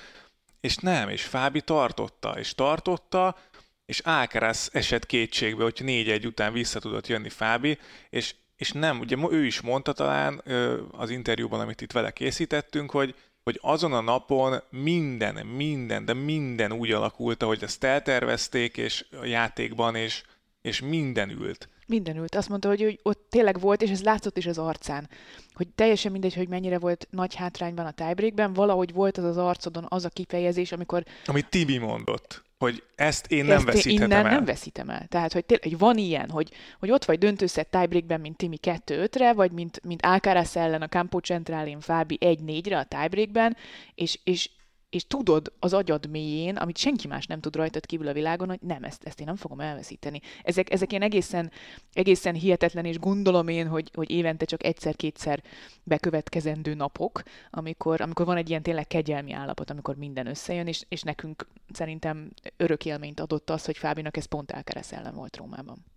és 0.59 0.75
nem, 0.75 1.09
és 1.09 1.23
Fábi 1.23 1.61
tartotta, 1.61 2.39
és 2.39 2.55
tartotta, 2.55 3.37
és 3.85 3.99
Alcaraz 3.99 4.69
esett 4.73 5.05
kétségbe, 5.05 5.63
hogy 5.63 5.81
négy 5.83 6.09
egy 6.09 6.25
után 6.25 6.53
vissza 6.53 6.79
tudott 6.79 7.07
jönni 7.07 7.29
Fábi, 7.29 7.77
és, 8.09 8.35
és 8.55 8.71
nem, 8.71 8.99
ugye 8.99 9.17
ő 9.29 9.45
is 9.45 9.61
mondta 9.61 9.93
talán 9.93 10.43
az 10.91 11.09
interjúban, 11.09 11.59
amit 11.59 11.81
itt 11.81 11.91
vele 11.91 12.11
készítettünk, 12.11 12.91
hogy 12.91 13.15
hogy 13.45 13.59
azon 13.61 13.93
a 13.93 14.01
napon 14.01 14.61
minden, 14.69 15.45
minden, 15.45 16.05
de 16.05 16.13
minden 16.13 16.71
úgy 16.71 16.91
alakult, 16.91 17.43
ahogy 17.43 17.63
ezt 17.63 17.83
eltervezték, 17.83 18.77
és 18.77 19.05
a 19.21 19.25
játékban, 19.25 19.95
és, 19.95 20.23
és 20.65 20.81
minden 20.81 21.29
ült. 21.29 21.69
Minden 21.87 22.17
ült. 22.17 22.35
Azt 22.35 22.49
mondta, 22.49 22.67
hogy, 22.67 22.81
hogy 22.81 22.99
ott 23.03 23.25
tényleg 23.29 23.59
volt, 23.59 23.81
és 23.81 23.89
ez 23.89 24.03
látszott 24.03 24.37
is 24.37 24.45
az 24.45 24.57
arcán, 24.57 25.09
hogy 25.53 25.67
teljesen 25.67 26.11
mindegy, 26.11 26.33
hogy 26.33 26.47
mennyire 26.47 26.79
volt 26.79 27.07
nagy 27.09 27.35
hátrányban 27.35 27.85
a 27.85 27.91
tiebreakben, 27.91 28.53
valahogy 28.53 28.93
volt 28.93 29.17
az 29.17 29.23
az 29.23 29.37
arcodon 29.37 29.85
az 29.89 30.05
a 30.05 30.09
kifejezés, 30.09 30.71
amikor... 30.71 31.03
Amit 31.25 31.49
Tibi 31.49 31.77
mondott 31.77 32.43
hogy 32.57 32.83
ezt 32.95 33.31
én 33.31 33.45
nem 33.45 33.55
ezt 33.55 33.65
veszíthetem 33.65 34.09
innen 34.09 34.25
el. 34.25 34.31
nem 34.31 34.45
veszítem 34.45 34.89
el. 34.89 35.05
Tehát, 35.07 35.33
hogy, 35.33 35.45
tényleg, 35.45 35.67
hogy 35.67 35.77
van 35.77 35.97
ilyen, 35.97 36.29
hogy, 36.29 36.51
hogy 36.79 36.91
ott 36.91 37.05
vagy 37.05 37.17
döntőszett 37.17 37.71
tiebreakben, 37.71 38.21
mint 38.21 38.37
Timi 38.37 38.57
2-5-re, 38.61 39.33
vagy 39.33 39.51
mint, 39.51 39.81
mint 39.83 40.05
Alcaraz 40.05 40.55
ellen 40.57 40.81
a 40.81 40.87
Campo 40.87 41.19
Centralin 41.19 41.79
Fábi 41.79 42.17
1-4-re 42.21 42.77
a 42.77 42.83
tiebreakben, 42.83 43.57
és, 43.95 44.19
és 44.23 44.49
és 44.89 45.07
tudod 45.07 45.53
az 45.59 45.73
agyad 45.73 46.09
mélyén, 46.09 46.55
amit 46.55 46.77
senki 46.77 47.07
más 47.07 47.25
nem 47.25 47.39
tud 47.39 47.55
rajtad 47.55 47.85
kívül 47.85 48.07
a 48.07 48.13
világon, 48.13 48.47
hogy 48.47 48.59
nem, 48.61 48.83
ezt, 48.83 49.03
ezt 49.03 49.19
én 49.19 49.25
nem 49.25 49.35
fogom 49.35 49.59
elveszíteni. 49.59 50.21
Ezek, 50.43 50.71
ezek 50.71 50.91
ilyen 50.91 51.03
egészen, 51.03 51.51
egészen 51.93 52.33
hihetetlen, 52.33 52.85
és 52.85 52.99
gondolom 52.99 53.47
én, 53.47 53.67
hogy, 53.67 53.91
hogy 53.93 54.11
évente 54.11 54.45
csak 54.45 54.63
egyszer-kétszer 54.63 55.43
bekövetkezendő 55.83 56.73
napok, 56.73 57.23
amikor, 57.49 58.01
amikor 58.01 58.25
van 58.25 58.37
egy 58.37 58.49
ilyen 58.49 58.63
tényleg 58.63 58.87
kegyelmi 58.87 59.31
állapot, 59.31 59.69
amikor 59.69 59.95
minden 59.95 60.27
összejön, 60.27 60.67
és, 60.67 60.85
és 60.87 61.01
nekünk 61.01 61.47
szerintem 61.71 62.31
örök 62.57 62.85
élményt 62.85 63.19
adott 63.19 63.49
az, 63.49 63.65
hogy 63.65 63.77
Fábinak 63.77 64.17
ez 64.17 64.25
pont 64.25 64.51
Alcaraz 64.51 64.93
ellen 64.93 65.15
volt 65.15 65.37
Rómában. 65.37 65.94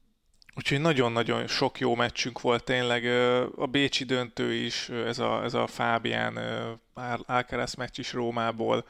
Úgyhogy 0.55 0.81
nagyon-nagyon 0.81 1.47
sok 1.47 1.81
jó 1.81 1.95
meccsünk 1.95 2.41
volt 2.41 2.65
tényleg. 2.65 3.05
A 3.57 3.67
Bécsi 3.67 4.05
döntő 4.05 4.55
is, 4.55 4.89
ez 4.89 5.19
a, 5.19 5.45
ez 5.45 5.55
a 5.55 5.67
Fábián 5.67 6.39
Alcaraz 7.27 7.75
meccs 7.75 7.99
is 7.99 8.13
Rómából. 8.13 8.87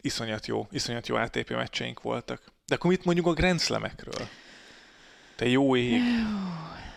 Iszonyat 0.00 0.46
jó, 0.46 0.66
iszonyat 0.70 1.06
jó 1.06 1.16
ATP 1.16 1.50
meccseink 1.50 2.02
voltak. 2.02 2.52
De 2.66 2.74
akkor 2.74 2.90
mit 2.90 3.04
mondjuk 3.04 3.26
a 3.26 3.32
Grand 3.32 3.60
Slamekről? 3.60 4.28
Te 5.36 5.48
jó 5.48 5.76
ég. 5.76 6.00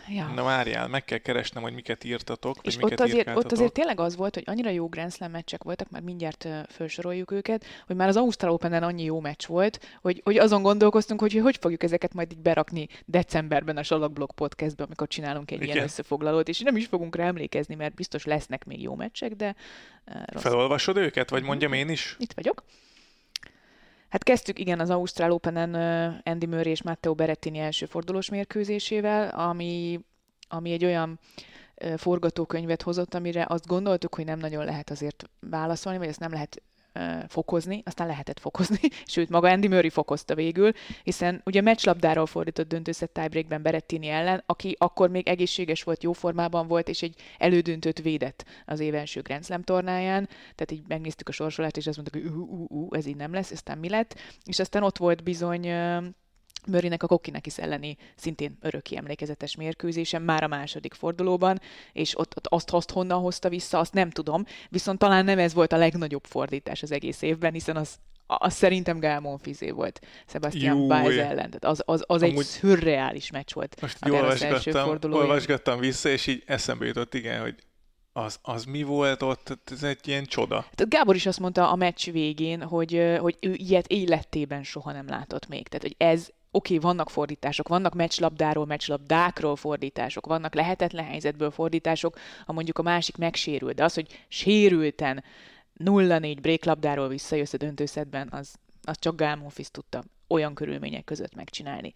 Ja. 0.09 0.27
Na 0.35 0.43
várjál, 0.43 0.87
meg 0.87 1.05
kell 1.05 1.17
keresnem, 1.17 1.63
hogy 1.63 1.73
miket 1.73 2.03
írtatok, 2.03 2.57
És 2.61 2.75
vagy 2.75 2.83
miket 2.83 2.99
ott 2.99 3.05
azért, 3.05 3.35
ott 3.35 3.51
azért 3.51 3.71
tényleg 3.71 3.99
az 3.99 4.15
volt, 4.15 4.33
hogy 4.33 4.43
annyira 4.45 4.69
jó 4.69 4.87
Grand 4.87 5.13
Slam 5.13 5.31
meccsek 5.31 5.63
voltak, 5.63 5.89
már 5.89 6.01
mindjárt 6.01 6.47
felsoroljuk 6.67 7.31
őket, 7.31 7.65
hogy 7.87 7.95
már 7.95 8.07
az 8.07 8.15
Ausztrál 8.15 8.51
open 8.51 8.83
annyi 8.83 9.03
jó 9.03 9.19
meccs 9.19 9.45
volt, 9.45 9.97
hogy, 10.01 10.21
hogy 10.23 10.37
azon 10.37 10.61
gondolkoztunk, 10.61 11.19
hogy 11.19 11.33
hogy 11.33 11.57
fogjuk 11.57 11.83
ezeket 11.83 12.13
majd 12.13 12.31
így 12.31 12.41
berakni 12.41 12.87
decemberben 13.05 13.77
a 13.77 13.83
Salakblog 13.83 14.31
podcastbe, 14.31 14.83
amikor 14.83 15.07
csinálunk 15.07 15.51
egy 15.51 15.61
Igen. 15.61 15.73
ilyen 15.73 15.85
összefoglalót, 15.85 16.47
és 16.47 16.59
nem 16.59 16.75
is 16.75 16.85
fogunk 16.85 17.15
rá 17.15 17.25
emlékezni, 17.25 17.75
mert 17.75 17.93
biztos 17.93 18.25
lesznek 18.25 18.65
még 18.65 18.81
jó 18.81 18.95
meccsek, 18.95 19.31
de 19.31 19.55
uh, 20.07 20.21
rossz. 20.25 20.41
Felolvasod 20.41 20.97
őket, 20.97 21.29
vagy 21.29 21.43
mondjam 21.43 21.73
én 21.73 21.89
is? 21.89 22.15
Itt 22.19 22.33
vagyok. 22.33 22.63
Hát 24.17 24.25
kezdtük 24.25 24.59
igen 24.59 24.79
az 24.79 24.89
Ausztrál 24.89 25.31
Open-en 25.31 25.74
Andy 26.24 26.45
Murray 26.45 26.71
és 26.71 26.81
Matteo 26.81 27.13
Berettini 27.13 27.57
első 27.57 27.86
fordulós 27.86 28.29
mérkőzésével, 28.29 29.29
ami, 29.29 30.00
ami 30.47 30.71
egy 30.71 30.86
olyan 30.86 31.19
forgatókönyvet 31.95 32.81
hozott, 32.81 33.13
amire 33.13 33.45
azt 33.50 33.67
gondoltuk, 33.67 34.15
hogy 34.15 34.25
nem 34.25 34.39
nagyon 34.39 34.65
lehet 34.65 34.89
azért 34.89 35.29
válaszolni, 35.39 35.97
vagy 35.97 36.07
ezt 36.07 36.19
nem 36.19 36.31
lehet 36.31 36.62
fokozni, 37.27 37.82
aztán 37.86 38.08
lehetett 38.08 38.39
fokozni, 38.39 38.79
sőt, 39.06 39.29
maga 39.29 39.50
Andy 39.50 39.67
Murray 39.67 39.89
fokozta 39.89 40.36
végül, 40.36 40.72
hiszen 41.03 41.41
ugye 41.46 41.62
meccslabdáról 41.62 42.25
fordított 42.25 42.67
döntőszett 42.67 43.13
tiebreakben 43.13 43.62
Berettini 43.62 44.08
ellen, 44.08 44.44
aki 44.46 44.75
akkor 44.79 45.10
még 45.10 45.27
egészséges 45.27 45.84
volt, 45.84 46.03
jó 46.03 46.12
formában 46.12 46.67
volt, 46.67 46.89
és 46.89 47.01
egy 47.01 47.15
elődöntőt 47.38 48.01
védett 48.01 48.46
az 48.65 48.79
év 48.79 48.96
első 48.96 49.22
Grand 49.22 49.46
Slam 49.46 49.63
tornáján, 49.63 50.25
tehát 50.27 50.72
így 50.72 50.84
megnéztük 50.88 51.29
a 51.29 51.32
sorsolást, 51.32 51.77
és 51.77 51.88
azt 51.88 51.98
mondtuk, 51.98 52.22
hogy 52.22 52.32
uh, 52.32 52.50
uh, 52.50 52.82
uh, 52.82 52.98
ez 52.98 53.06
így 53.06 53.15
nem 53.15 53.34
lesz, 53.34 53.51
aztán 53.51 53.77
mi 53.77 53.89
lett, 53.89 54.15
és 54.46 54.60
aztán 54.60 54.84
ott 54.84 54.98
volt 54.98 55.24
bizony 55.24 55.67
Murraynek 56.67 57.03
a 57.03 57.19
is 57.43 57.57
elleni 57.57 57.97
szintén 58.15 58.57
öröki 58.62 58.97
emlékezetes 58.97 59.55
mérkőzésen, 59.55 60.21
már 60.21 60.43
a 60.43 60.47
második 60.47 60.93
fordulóban, 60.93 61.62
és 61.93 62.19
ott, 62.19 62.38
ott 62.38 62.47
azt, 62.47 62.69
azt 62.69 62.91
honnan 62.91 63.21
hozta 63.21 63.50
vissza, 63.50 63.79
azt 63.79 63.93
nem 63.93 64.09
tudom, 64.09 64.45
viszont 64.69 65.00
talán 65.00 65.25
nem 65.25 65.39
ez 65.39 65.53
volt 65.53 65.74
a 65.74 65.77
legnagyobb 65.77 66.25
fordítás 66.25 66.83
az 66.83 66.91
egész 66.91 67.21
évben, 67.21 67.53
hiszen 67.53 67.75
az, 67.75 67.97
az 68.27 68.53
szerintem 68.53 69.00
Gál 69.00 69.19
Monfizé 69.19 69.69
volt 69.69 70.00
Sebastian 70.27 70.88
Baez 70.88 71.17
ellen. 71.17 71.36
Tehát 71.36 71.65
az, 71.65 71.81
az, 71.86 72.03
az 72.07 72.21
Amúgy 72.21 72.38
egy 72.38 72.45
szürreális 72.45 73.31
meccs 73.31 73.53
volt. 73.53 73.81
Most 73.81 74.05
így 74.05 74.12
olvasgattam, 74.12 74.97
olvasgattam 75.01 75.79
vissza, 75.79 76.09
és 76.09 76.27
így 76.27 76.43
eszembe 76.45 76.86
jutott, 76.86 77.13
igen, 77.13 77.41
hogy 77.41 77.55
az, 78.17 78.39
az 78.41 78.63
mi 78.65 78.83
volt 78.83 79.21
ott? 79.21 79.71
Ez 79.71 79.83
egy 79.83 80.07
ilyen 80.07 80.25
csoda. 80.25 80.65
Tehát 80.75 80.89
Gábor 80.89 81.15
is 81.15 81.25
azt 81.25 81.39
mondta 81.39 81.71
a 81.71 81.75
meccs 81.75 82.12
végén, 82.12 82.62
hogy, 82.62 83.17
hogy 83.19 83.36
ő 83.39 83.53
ilyet 83.53 83.88
életében 83.88 84.63
soha 84.63 84.91
nem 84.91 85.07
látott 85.07 85.47
még. 85.47 85.67
Tehát, 85.67 85.81
hogy 85.81 85.95
ez 85.97 86.29
okay, 86.57 86.77
vannak 86.77 87.09
fordítások, 87.09 87.67
vannak 87.67 87.93
meccslabdáról, 87.93 88.65
meccslabdákról 88.65 89.55
fordítások, 89.55 90.25
vannak 90.25 90.55
lehetetlen 90.55 91.05
helyzetből 91.05 91.51
fordítások, 91.51 92.17
ha 92.45 92.53
mondjuk 92.53 92.77
a 92.77 92.81
másik 92.81 93.17
megsérül, 93.17 93.71
de 93.71 93.83
az, 93.83 93.93
hogy 93.93 94.25
sérülten 94.27 95.23
0-4 95.83 96.37
bréklabdáról 96.41 97.07
visszajössz 97.07 97.53
a 97.53 97.57
döntőszedben, 97.57 98.27
az, 98.31 98.55
az 98.83 98.95
csak 98.99 99.15
Gálmófisz 99.15 99.71
tudta 99.71 100.03
olyan 100.27 100.53
körülmények 100.53 101.03
között 101.03 101.35
megcsinálni. 101.35 101.93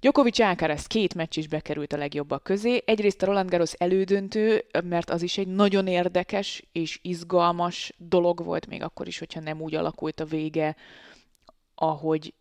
Djokovic 0.00 0.38
Alcaraz 0.38 0.86
két 0.86 1.14
meccs 1.14 1.36
is 1.36 1.48
bekerült 1.48 1.92
a 1.92 1.96
legjobbak 1.96 2.42
közé. 2.42 2.82
Egyrészt 2.84 3.22
a 3.22 3.26
Roland 3.26 3.50
Garros 3.50 3.72
elődöntő, 3.72 4.64
mert 4.84 5.10
az 5.10 5.22
is 5.22 5.38
egy 5.38 5.46
nagyon 5.46 5.86
érdekes 5.86 6.64
és 6.72 6.98
izgalmas 7.02 7.92
dolog 7.96 8.44
volt, 8.44 8.66
még 8.66 8.82
akkor 8.82 9.06
is, 9.06 9.18
hogyha 9.18 9.40
nem 9.40 9.60
úgy 9.60 9.74
alakult 9.74 10.20
a 10.20 10.24
vége, 10.24 10.76
ahogy 11.74 12.34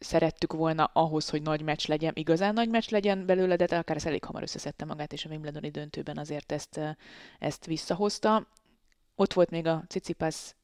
szerettük 0.00 0.52
volna 0.52 0.90
ahhoz, 0.92 1.28
hogy 1.28 1.42
nagy 1.42 1.62
meccs 1.62 1.86
legyen, 1.86 2.12
igazán 2.14 2.54
nagy 2.54 2.68
meccs 2.68 2.90
legyen 2.90 3.26
belőle, 3.26 3.56
de 3.56 3.76
akár 3.76 3.96
ez 3.96 4.06
elég 4.06 4.24
hamar 4.24 4.42
összeszedte 4.42 4.84
magát, 4.84 5.12
és 5.12 5.24
a 5.24 5.28
Wimbledoni 5.28 5.70
döntőben 5.70 6.18
azért 6.18 6.52
ezt, 6.52 6.80
ezt 7.38 7.66
visszahozta. 7.66 8.46
Ott 9.14 9.32
volt 9.32 9.50
még 9.50 9.66
a 9.66 9.84
Cicipas 9.88 10.54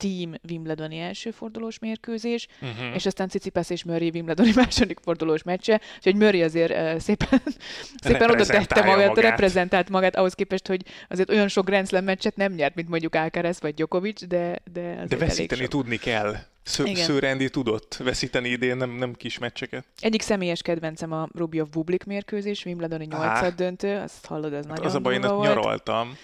Team 0.00 0.34
Wimbledoni 0.48 0.98
elsőfordulós 0.98 1.78
mérkőzés, 1.78 2.46
uh-huh. 2.60 2.94
és 2.94 3.06
aztán 3.06 3.28
Cicipas 3.28 3.70
és 3.70 3.84
Murray 3.84 4.10
Wimbledoni 4.14 4.52
második 4.62 4.98
fordulós 5.02 5.42
meccse, 5.42 5.80
úgyhogy 5.96 6.14
Murray 6.14 6.42
azért 6.42 6.70
uh, 6.70 6.98
szépen, 6.98 7.42
szépen 8.04 8.30
oda 8.30 8.46
tette 8.46 8.84
magát, 8.84 9.08
magát, 9.08 9.24
reprezentált 9.24 9.90
magát 9.90 10.16
ahhoz 10.16 10.34
képest, 10.34 10.66
hogy 10.66 10.84
azért 11.08 11.30
olyan 11.30 11.48
sok 11.48 11.64
Grand 11.64 11.88
Slam 11.88 12.04
meccset 12.04 12.36
nem 12.36 12.52
nyert, 12.52 12.74
mint 12.74 12.88
mondjuk 12.88 13.14
Alcaraz 13.14 13.60
vagy 13.60 13.74
Djokovic, 13.74 14.26
de 14.26 14.58
de, 14.72 15.04
de 15.08 15.16
veszíteni 15.16 15.68
tudni 15.68 15.96
kell. 15.96 16.36
Szőrendi 16.62 17.50
tudott 17.50 17.94
veszíteni 17.94 18.48
idén, 18.48 18.76
nem, 18.76 18.90
nem 18.90 19.14
kis 19.14 19.38
meccseket. 19.38 19.86
Egyik 20.00 20.22
személyes 20.22 20.62
kedvencem 20.62 21.12
a 21.12 21.28
Rubio 21.34 21.64
Bublik 21.64 22.04
mérkőzés, 22.04 22.64
Wimbledoni 22.64 23.06
8 23.06 23.54
döntő, 23.54 23.96
azt 23.96 24.26
hallod, 24.26 24.52
ez 24.52 24.64
hát 24.64 24.68
nagyon 24.68 24.86
Az 24.86 24.94
a 24.94 25.00
baj, 25.00 25.14
én 25.14 25.24
ott 25.24 25.42
nyaraltam, 25.42 26.16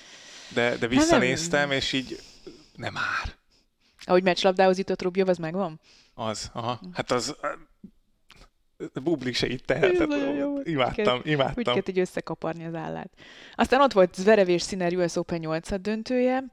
de, 0.54 0.76
de 0.76 0.86
visszanéztem, 0.86 1.70
és 1.70 1.92
így 1.92 2.20
nem 2.74 2.92
már. 2.92 3.34
Ahogy 4.04 4.22
meccslabdához 4.22 4.78
jutott 4.78 5.02
Rubjov, 5.02 5.28
az 5.28 5.38
megvan? 5.38 5.80
Az, 6.14 6.50
aha. 6.52 6.80
Hát 6.92 7.10
az... 7.10 7.36
Bublik 9.02 9.34
se 9.34 9.46
itt 9.46 9.66
tehetett. 9.66 10.08
Imádtam, 10.64 11.18
úgy 11.18 11.26
imádtam. 11.26 11.54
Úgy 11.56 11.64
kellett 11.64 11.88
így 11.88 11.98
összekaparni 11.98 12.64
az 12.64 12.74
állát. 12.74 13.10
Aztán 13.54 13.80
ott 13.80 13.92
volt 13.92 14.14
Zverev 14.14 14.48
és 14.48 14.62
Sinner 14.62 14.96
US 14.96 15.16
Open 15.16 15.38
8 15.38 15.80
döntője. 15.80 16.44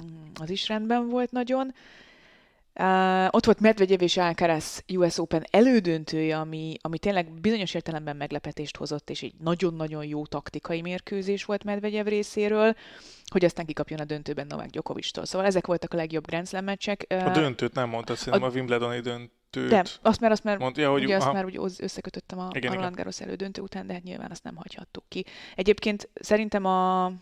Mm, 0.00 0.24
az 0.34 0.50
is 0.50 0.68
rendben 0.68 1.08
volt 1.08 1.30
nagyon. 1.30 1.74
Uh, 2.78 3.24
ott 3.30 3.44
volt 3.44 3.60
Medvegyev 3.60 4.02
és 4.02 4.16
Alcaraz 4.16 4.84
US 4.94 5.18
Open 5.18 5.44
elődöntője, 5.50 6.38
ami, 6.38 6.76
ami 6.80 6.98
tényleg 6.98 7.40
bizonyos 7.40 7.74
értelemben 7.74 8.16
meglepetést 8.16 8.76
hozott, 8.76 9.10
és 9.10 9.22
egy 9.22 9.34
nagyon-nagyon 9.38 10.04
jó 10.04 10.26
taktikai 10.26 10.80
mérkőzés 10.80 11.44
volt 11.44 11.64
Medvegyev 11.64 12.06
részéről, 12.06 12.74
hogy 13.26 13.44
aztán 13.44 13.66
kikapjon 13.66 14.00
a 14.00 14.04
döntőben 14.04 14.46
Novák 14.46 14.70
Djokovic-tól. 14.70 15.24
Szóval 15.24 15.46
ezek 15.46 15.66
voltak 15.66 15.92
a 15.92 15.96
legjobb 15.96 16.26
Grand 16.26 16.46
Slam 16.46 16.64
meccsek. 16.64 17.06
Uh, 17.14 17.26
a 17.26 17.30
döntőt 17.30 17.74
nem 17.74 17.88
mondtad, 17.88 18.16
szerintem 18.16 18.42
a, 18.42 18.46
a 18.46 18.54
Wimbledoni 18.54 19.00
döntőt. 19.00 19.68
De, 19.68 19.84
azt 20.02 20.20
már, 20.20 20.30
azt 20.30 20.44
már, 20.44 20.58
Mondja, 20.58 20.90
hogy, 20.90 21.04
ugye, 21.04 21.16
azt 21.16 21.32
már 21.32 21.44
úgy 21.44 21.60
összekötöttem 21.78 22.38
a, 22.38 22.48
igen, 22.52 22.72
a 22.72 22.74
Roland 22.74 22.96
Garros 22.96 23.20
elődöntő 23.20 23.62
után, 23.62 23.86
de 23.86 23.92
hát 23.92 24.02
nyilván 24.02 24.30
azt 24.30 24.42
nem 24.42 24.56
hagyhattuk 24.56 25.04
ki. 25.08 25.24
Egyébként 25.54 26.08
szerintem 26.14 26.64
a 26.64 27.12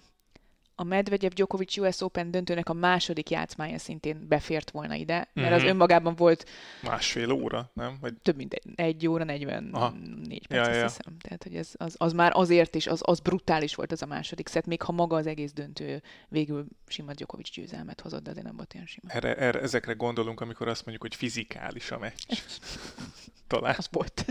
a 0.75 0.85
Medvegyev 0.85 1.31
Djokovic 1.31 1.77
US 1.77 2.01
Open 2.01 2.31
döntőnek 2.31 2.69
a 2.69 2.73
második 2.73 3.31
játszmája 3.31 3.79
szintén 3.79 4.27
befért 4.29 4.71
volna 4.71 4.95
ide, 4.95 5.15
mert 5.15 5.33
mm-hmm. 5.41 5.53
az 5.53 5.61
mhm. 5.61 5.71
önmagában 5.71 6.15
volt... 6.15 6.47
Másfél 6.83 7.31
óra, 7.31 7.71
nem? 7.73 7.99
Vagy... 8.01 8.15
Több 8.23 8.37
mint 8.37 8.61
egy 8.75 9.07
óra, 9.07 9.25
44 9.25 10.47
perc, 10.47 10.67
ja, 10.67 10.71
azt 10.71 10.79
ja. 10.79 10.83
hiszem. 10.83 11.17
Tehát, 11.19 11.43
hogy 11.43 11.57
ez, 11.57 11.71
az, 11.77 11.95
az 11.99 12.13
már 12.13 12.33
azért 12.35 12.75
is, 12.75 12.87
az, 12.87 13.01
az 13.05 13.21
brutális 13.21 13.75
volt 13.75 13.93
az 13.93 14.03
a 14.03 14.07
második 14.07 14.49
szett, 14.49 14.67
még 14.67 14.83
ha 14.83 14.93
maga 14.93 15.17
az 15.17 15.27
egész 15.27 15.53
döntő 15.53 16.03
végül 16.29 16.67
sima 16.87 17.13
Djokovic 17.13 17.51
győzelmet 17.51 18.01
hozott, 18.01 18.23
de 18.23 18.31
azért 18.31 18.47
nem 18.47 18.57
volt 18.57 18.75
ilyen 18.75 18.87
sima. 18.87 19.13
Erre, 19.13 19.37
erre, 19.37 19.61
ezekre 19.61 19.93
gondolunk, 19.93 20.41
amikor 20.41 20.69
azt 20.69 20.85
mondjuk, 20.85 21.03
hogy 21.03 21.15
fizikális 21.15 21.91
a 21.91 21.99
meccs. 21.99 22.23
Talán. 23.47 23.75
Az 23.79 23.89
volt. 23.91 24.25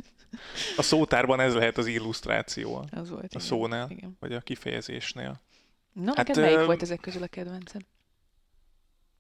A 0.78 0.82
szótárban 0.82 1.40
ez 1.40 1.54
lehet 1.54 1.78
az 1.78 1.88
illusztráció. 1.88 2.86
Az 2.92 3.10
volt, 3.10 3.24
A 3.24 3.26
igen. 3.26 3.42
szónál, 3.42 3.90
igen. 3.90 4.18
vagy 4.20 4.34
a 4.34 4.40
kifejezésnél. 4.40 5.42
Na, 5.94 6.14
hát, 6.16 6.28
neked 6.28 6.44
melyik 6.44 6.58
ö... 6.58 6.66
volt 6.66 6.82
ezek 6.82 7.00
közül 7.00 7.24
a 7.24 7.28
kedvencem? 7.28 7.82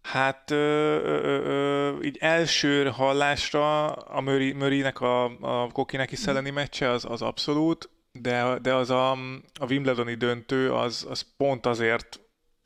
Hát 0.01 0.51
ö, 0.51 0.55
ö, 1.03 1.43
ö, 1.45 2.01
így 2.01 2.17
első 2.19 2.89
hallásra 2.89 3.91
a 3.91 4.21
Mörinek 4.21 5.01
a, 5.01 5.23
a 5.63 5.67
Kokineki 5.71 6.15
szelleni 6.15 6.49
meccse 6.49 6.89
az, 6.89 7.05
az 7.05 7.21
abszolút, 7.21 7.89
de, 8.11 8.59
de 8.59 8.73
az 8.73 8.89
a, 8.89 9.11
a 9.59 9.65
Wimbledoni 9.69 10.15
döntő 10.15 10.73
az, 10.73 11.05
az 11.09 11.25
pont 11.37 11.65
azért 11.65 12.19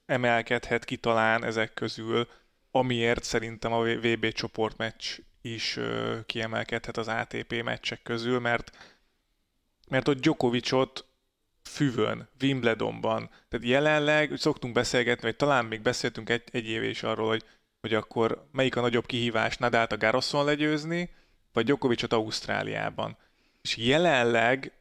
emelkedhet 0.05 0.85
ki 0.85 0.97
talán 0.97 1.43
ezek 1.43 1.73
közül, 1.73 2.27
amiért 2.71 3.23
szerintem 3.23 3.73
a 3.73 3.83
VB 3.83 4.31
csoportmeccs 4.31 5.19
is 5.41 5.77
ö, 5.77 6.17
kiemelkedhet 6.25 6.97
az 6.97 7.07
ATP 7.07 7.63
meccsek 7.63 8.01
közül, 8.01 8.39
mert 8.39 8.71
mert 9.89 10.07
ott 10.07 10.19
Djokovicot 10.19 11.06
füvön, 11.67 12.29
Wimbledonban. 12.41 13.29
Tehát 13.49 13.67
jelenleg 13.67 14.31
szoktunk 14.35 14.73
beszélgetni, 14.73 15.21
vagy 15.21 15.35
talán 15.35 15.65
még 15.65 15.81
beszéltünk 15.81 16.29
egy, 16.29 16.43
egy 16.51 16.67
év 16.67 16.83
is 16.83 17.03
arról, 17.03 17.27
hogy, 17.27 17.43
hogy 17.81 17.93
akkor 17.93 18.47
melyik 18.51 18.75
a 18.75 18.81
nagyobb 18.81 19.05
kihívás, 19.05 19.57
Nadált 19.57 19.91
a 19.91 19.97
Garroson 19.97 20.45
legyőzni, 20.45 21.09
vagy 21.53 21.65
Djokovicot 21.65 22.13
Ausztráliában. 22.13 23.17
És 23.61 23.77
jelenleg 23.77 24.71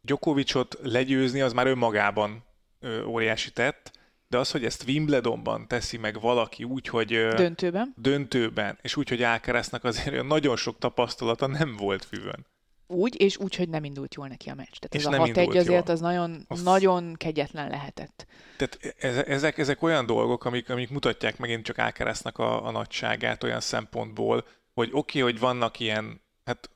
Djokovicot 0.00 0.78
legyőzni 0.82 1.40
az 1.40 1.52
már 1.52 1.66
önmagában 1.66 2.44
ö, 2.80 3.04
óriási 3.04 3.50
tett, 3.50 3.90
de 4.28 4.38
az, 4.38 4.50
hogy 4.50 4.64
ezt 4.64 4.84
Wimbledonban 4.86 5.68
teszi 5.68 5.96
meg 5.96 6.20
valaki 6.20 6.64
úgy, 6.64 6.88
hogy... 6.88 7.28
Döntőben. 7.28 7.94
Döntőben, 7.96 8.78
és 8.82 8.96
úgy, 8.96 9.08
hogy 9.08 9.22
Alcaraznak 9.22 9.84
azért 9.84 10.26
nagyon 10.26 10.56
sok 10.56 10.78
tapasztalata 10.78 11.46
nem 11.46 11.76
volt 11.76 12.04
füvön. 12.04 12.46
Úgy, 12.86 13.20
és 13.20 13.38
úgy, 13.38 13.56
hogy 13.56 13.68
nem 13.68 13.84
indult 13.84 14.14
jól 14.14 14.28
neki 14.28 14.48
a 14.50 14.54
meccs. 14.54 14.76
Tehát 14.78 14.94
és 14.94 15.04
ez 15.04 15.28
a 15.28 15.42
6-1 15.42 15.48
azért 15.48 15.66
jól. 15.66 15.94
az 15.94 16.00
nagyon, 16.00 16.44
az... 16.48 16.62
nagyon 16.62 17.14
kegyetlen 17.14 17.70
lehetett. 17.70 18.26
Tehát 18.56 18.78
ezek, 19.28 19.58
ezek 19.58 19.82
olyan 19.82 20.06
dolgok, 20.06 20.44
amik, 20.44 20.70
amik 20.70 20.90
mutatják 20.90 21.38
megint 21.38 21.64
csak 21.64 21.78
Alcaraznak 21.78 22.38
a, 22.38 22.66
a 22.66 22.70
nagyságát 22.70 23.44
olyan 23.44 23.60
szempontból, 23.60 24.46
hogy 24.74 24.88
oké, 24.92 25.20
okay, 25.20 25.32
hogy 25.32 25.40
vannak 25.40 25.80
ilyen, 25.80 26.20
hát 26.44 26.70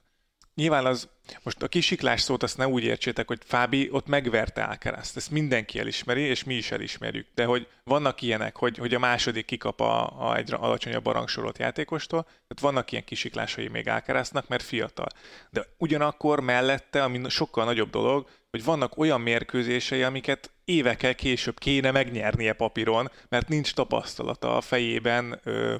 nyilván 0.54 0.86
az 0.86 1.08
most 1.42 1.62
a 1.62 1.68
kisiklás 1.68 2.20
szót 2.20 2.42
azt 2.42 2.56
ne 2.56 2.68
úgy 2.68 2.84
értsétek, 2.84 3.28
hogy 3.28 3.40
Fábi 3.44 3.88
ott 3.92 4.06
megverte 4.06 4.62
Alcarazt. 4.62 5.16
Ezt 5.16 5.30
mindenki 5.30 5.78
elismeri, 5.78 6.20
és 6.20 6.44
mi 6.44 6.54
is 6.54 6.70
elismerjük. 6.70 7.26
De 7.34 7.44
hogy 7.44 7.66
vannak 7.84 8.22
ilyenek, 8.22 8.56
hogy, 8.56 8.78
hogy 8.78 8.94
a 8.94 8.98
második 8.98 9.44
kikap 9.44 9.80
a, 9.80 10.28
a 10.28 10.36
egy 10.36 10.52
alacsonyabb 10.52 11.06
rangsorolt 11.06 11.58
játékostól, 11.58 12.22
tehát 12.22 12.60
vannak 12.60 12.92
ilyen 12.92 13.04
kisiklásai 13.04 13.68
még 13.68 13.88
Alcaraznak, 13.88 14.48
mert 14.48 14.62
fiatal. 14.62 15.08
De 15.50 15.66
ugyanakkor 15.78 16.40
mellette, 16.40 17.02
ami 17.02 17.28
sokkal 17.28 17.64
nagyobb 17.64 17.90
dolog, 17.90 18.28
hogy 18.50 18.64
vannak 18.64 18.98
olyan 18.98 19.20
mérkőzései, 19.20 20.02
amiket 20.02 20.50
évekkel 20.64 21.14
később 21.14 21.58
kéne 21.58 21.90
megnyernie 21.90 22.52
papíron, 22.52 23.10
mert 23.28 23.48
nincs 23.48 23.74
tapasztalata 23.74 24.56
a 24.56 24.60
fejében, 24.60 25.40
ö, 25.44 25.76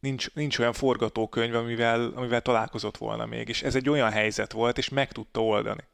nincs, 0.00 0.34
nincs 0.34 0.58
olyan 0.58 0.72
forgatókönyv, 0.72 1.54
amivel, 1.54 2.12
amivel 2.14 2.40
találkozott 2.40 2.96
volna 2.96 3.26
még, 3.26 3.48
és 3.48 3.62
ez 3.62 3.74
egy 3.74 3.88
olyan 3.88 4.10
helyzet 4.10 4.52
volt, 4.52 4.78
és 4.78 4.88
meg 4.88 5.12
tudta 5.12 5.44
oldani. 5.44 5.84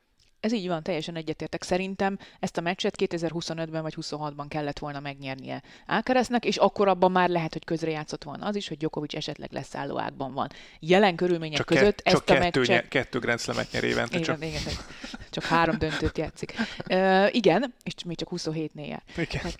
Ez 0.45 0.53
így 0.53 0.69
van, 0.69 0.83
teljesen 0.83 1.17
egyetértek. 1.17 1.63
Szerintem 1.63 2.19
ezt 2.41 2.57
a 2.57 2.61
meccset 2.61 2.95
2025-ben 2.99 3.83
vagy 3.83 3.95
26-ban 4.01 4.45
kellett 4.49 4.79
volna 4.79 5.01
megnyernie 5.01 5.63
Alcaraznak, 5.87 6.45
és 6.45 6.57
akkor 6.57 6.89
abban 6.89 7.13
már 7.13 7.29
lehet, 7.29 7.53
hogy 7.53 7.65
közrejátszott 7.65 8.25
volna 8.25 8.47
az 8.47 8.57
is, 8.57 8.69
hogy 8.69 8.77
Djokovic 8.77 9.15
esetleg 9.15 9.53
leszálló 9.53 9.99
ágban 9.99 10.33
van. 10.33 10.49
Jelen 10.79 11.17
körülmények 11.17 11.57
csak 11.57 11.67
között 11.67 12.03
ke- 12.03 12.15
ezt 12.15 12.25
csak 12.25 12.37
a 12.37 12.41
kettő, 12.41 12.59
meccset... 12.61 12.83
Nye, 12.83 12.89
kettő 12.89 13.19
Grand 13.19 13.41
Slam-et 13.41 13.73
nyer 13.73 13.85
évente. 13.85 14.19
Igen, 14.19 14.23
csak. 14.23 14.45
Igen, 14.45 14.63
csak 15.31 15.45
három 15.45 15.79
döntőt 15.79 16.19
játszik. 16.19 16.55
Uh, 16.89 17.35
igen, 17.35 17.75
és 17.83 18.05
még 18.05 18.17
csak 18.17 18.29
27-nél 18.33 18.87
jár. 18.87 19.03
Igen. 19.17 19.43
Hát, 19.43 19.59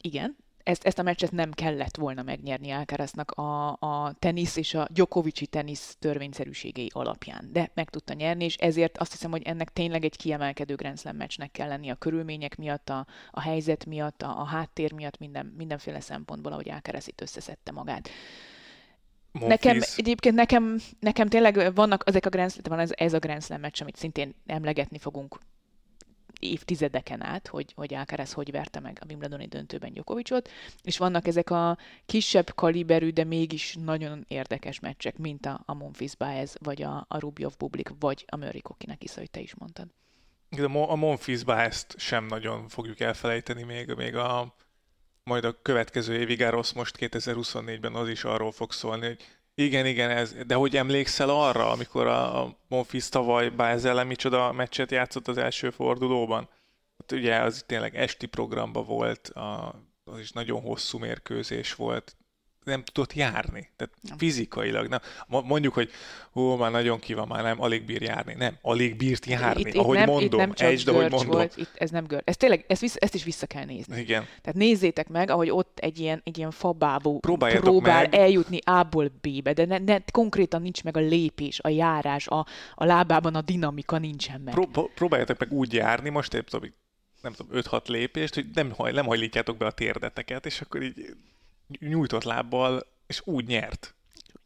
igen, 0.00 0.36
ezt, 0.64 0.84
ezt 0.84 0.98
a 0.98 1.02
meccset 1.02 1.32
nem 1.32 1.52
kellett 1.52 1.96
volna 1.96 2.22
megnyerni 2.22 2.70
Alcaraznak 2.70 3.30
a, 3.30 3.68
a 3.70 4.12
tenisz 4.18 4.56
és 4.56 4.74
a 4.74 4.88
Djokovicsi 4.90 5.46
tenisz 5.46 5.96
törvényszerűségei 5.98 6.90
alapján, 6.92 7.48
de 7.52 7.70
meg 7.74 7.90
tudta 7.90 8.12
nyerni, 8.12 8.44
és 8.44 8.56
ezért 8.56 8.98
azt 8.98 9.12
hiszem, 9.12 9.30
hogy 9.30 9.42
ennek 9.42 9.72
tényleg 9.72 10.04
egy 10.04 10.16
kiemelkedő 10.16 10.74
Grand 10.74 10.98
Slam 10.98 11.16
meccsnek 11.16 11.50
kell 11.50 11.68
lenni 11.68 11.90
a 11.90 11.94
körülmények 11.94 12.56
miatt, 12.56 12.88
a, 12.88 13.06
a 13.30 13.40
helyzet 13.40 13.86
miatt, 13.86 14.22
a, 14.22 14.40
a 14.40 14.44
háttér 14.44 14.92
miatt, 14.92 15.18
minden, 15.18 15.54
mindenféle 15.56 16.00
szempontból, 16.00 16.52
ahogy 16.52 16.70
Alcaraz 16.70 17.08
itt 17.08 17.20
összeszedte 17.20 17.72
magát. 17.72 18.08
Monfils. 19.32 19.60
Nekem 19.60 19.80
egyébként 19.96 20.34
nekem, 20.34 20.78
nekem 21.00 21.28
tényleg 21.28 21.74
vannak 21.74 22.02
ezek 22.06 22.26
a 22.26 22.28
Grand 22.28 22.50
Slam, 22.50 22.62
van 22.68 22.78
ez, 22.78 22.90
ez 22.94 23.12
a 23.12 23.18
Grand 23.18 23.42
Slam 23.42 23.60
meccs, 23.60 23.82
amit 23.82 23.96
szintén 23.96 24.34
emlegetni 24.46 24.98
fogunk 24.98 25.38
évtizedeken 26.44 27.22
át, 27.22 27.46
hogy, 27.46 27.72
hogy 27.76 27.94
Alcaraz 27.94 28.32
hogy 28.32 28.50
verte 28.50 28.80
meg 28.80 28.98
a 29.00 29.04
Wimbledoni 29.08 29.46
döntőben 29.46 29.92
Djokovicot, 29.92 30.50
és 30.82 30.98
vannak 30.98 31.26
ezek 31.26 31.50
a 31.50 31.78
kisebb 32.06 32.54
kaliberű, 32.54 33.10
de 33.10 33.24
mégis 33.24 33.76
nagyon 33.84 34.24
érdekes 34.28 34.80
meccsek, 34.80 35.18
mint 35.18 35.46
a, 35.46 35.62
a 35.66 35.74
Monfils 35.74 36.16
Baez, 36.16 36.54
vagy 36.60 36.82
a, 36.82 37.06
a 37.08 37.18
Rubjov 37.18 37.52
Bublik, 37.58 37.90
vagy 37.98 38.24
a 38.28 38.36
Murray 38.36 38.60
Kokinek 38.60 39.04
is, 39.04 39.16
ahogy 39.16 39.30
te 39.30 39.40
is 39.40 39.54
mondtad. 39.54 39.86
De 40.48 40.64
a 40.64 40.94
Monfils 40.94 41.44
Baez-t 41.44 41.98
sem 41.98 42.26
nagyon 42.26 42.68
fogjuk 42.68 43.00
elfelejteni 43.00 43.62
még, 43.62 43.94
még 43.96 44.16
a 44.16 44.54
majd 45.24 45.44
a 45.44 45.62
következő 45.62 46.18
évig 46.18 46.42
most 46.74 46.96
2024-ben 46.98 47.94
az 47.94 48.08
is 48.08 48.24
arról 48.24 48.52
fog 48.52 48.72
szólni, 48.72 49.06
hogy 49.06 49.24
igen, 49.54 49.86
igen, 49.86 50.10
ez, 50.10 50.34
de 50.46 50.54
hogy 50.54 50.76
emlékszel 50.76 51.28
arra, 51.28 51.70
amikor 51.70 52.06
a 52.06 52.56
Monfils 52.68 53.08
tavaly 53.08 53.48
Báez 53.48 53.84
ellen 53.84 54.06
micsoda 54.06 54.52
meccset 54.52 54.90
játszott 54.90 55.28
az 55.28 55.36
első 55.36 55.70
fordulóban? 55.70 56.48
Ott 56.96 57.12
ugye 57.12 57.36
az 57.36 57.64
tényleg 57.66 57.96
esti 57.96 58.26
programba 58.26 58.82
volt, 58.82 59.28
a, 59.28 59.74
az 60.04 60.18
is 60.18 60.32
nagyon 60.32 60.60
hosszú 60.60 60.98
mérkőzés 60.98 61.74
volt, 61.74 62.16
nem 62.64 62.84
tudott 62.84 63.12
járni. 63.12 63.68
Tehát 63.76 63.94
nem. 64.00 64.18
fizikailag. 64.18 64.88
Nem. 64.88 65.00
Mondjuk, 65.26 65.74
hogy 65.74 65.90
hú, 66.32 66.54
már 66.54 66.70
nagyon 66.70 66.98
ki 66.98 67.14
van, 67.14 67.28
már 67.28 67.42
nem, 67.42 67.60
alig 67.60 67.84
bír 67.84 68.02
járni. 68.02 68.34
Nem, 68.34 68.58
alig 68.62 68.96
bírt 68.96 69.26
járni. 69.26 69.60
Itt, 69.60 69.74
ahogy 69.74 69.96
nem, 69.96 70.08
mondom, 70.08 70.40
itt 70.40 70.46
nem 70.46 70.52
csak 70.52 70.68
Egysd, 70.68 70.88
ahogy 70.88 71.10
mondom. 71.10 71.30
Volt, 71.30 71.56
itt 71.56 71.70
ez 71.74 71.90
nem 71.90 72.06
gör. 72.06 72.22
Ez 72.24 72.36
tényleg, 72.36 72.64
ezt, 72.68 72.80
vissza, 72.80 72.98
ezt 72.98 73.14
is 73.14 73.24
vissza 73.24 73.46
kell 73.46 73.64
nézni. 73.64 74.00
Igen. 74.00 74.22
Tehát 74.22 74.54
nézzétek 74.54 75.08
meg, 75.08 75.30
ahogy 75.30 75.50
ott 75.50 75.78
egy 75.78 75.98
ilyen, 75.98 76.20
egy 76.24 76.38
ilyen 76.38 76.50
fabábú 76.50 77.18
próbál 77.18 78.02
meg. 78.02 78.14
eljutni 78.14 78.58
A-ból 78.64 79.10
B-be, 79.20 79.52
de 79.52 79.64
ne, 79.64 79.78
ne, 79.78 79.98
konkrétan 80.12 80.62
nincs 80.62 80.84
meg 80.84 80.96
a 80.96 81.00
lépés, 81.00 81.60
a 81.60 81.68
járás, 81.68 82.26
a, 82.26 82.46
a 82.74 82.84
lábában 82.84 83.34
a 83.34 83.40
dinamika 83.40 83.98
nincsen 83.98 84.40
meg. 84.40 84.54
Pró- 84.54 84.90
próbáljátok 84.94 85.38
meg 85.38 85.52
úgy 85.52 85.72
járni, 85.72 86.08
most 86.08 86.34
épp 86.34 86.46
tudom, 86.46 86.70
nem 87.22 87.32
tudom, 87.32 87.60
5-6 87.62 87.88
lépést, 87.88 88.34
hogy 88.34 88.46
nem, 88.54 88.72
haj, 88.72 88.92
nem 88.92 89.06
hajlítjátok 89.06 89.56
be 89.56 89.66
a 89.66 89.70
térdeteket, 89.70 90.46
és 90.46 90.60
akkor 90.60 90.82
így 90.82 91.16
nyújtott 91.78 92.22
lábbal, 92.24 92.86
és 93.06 93.20
úgy 93.24 93.46
nyert. 93.46 93.94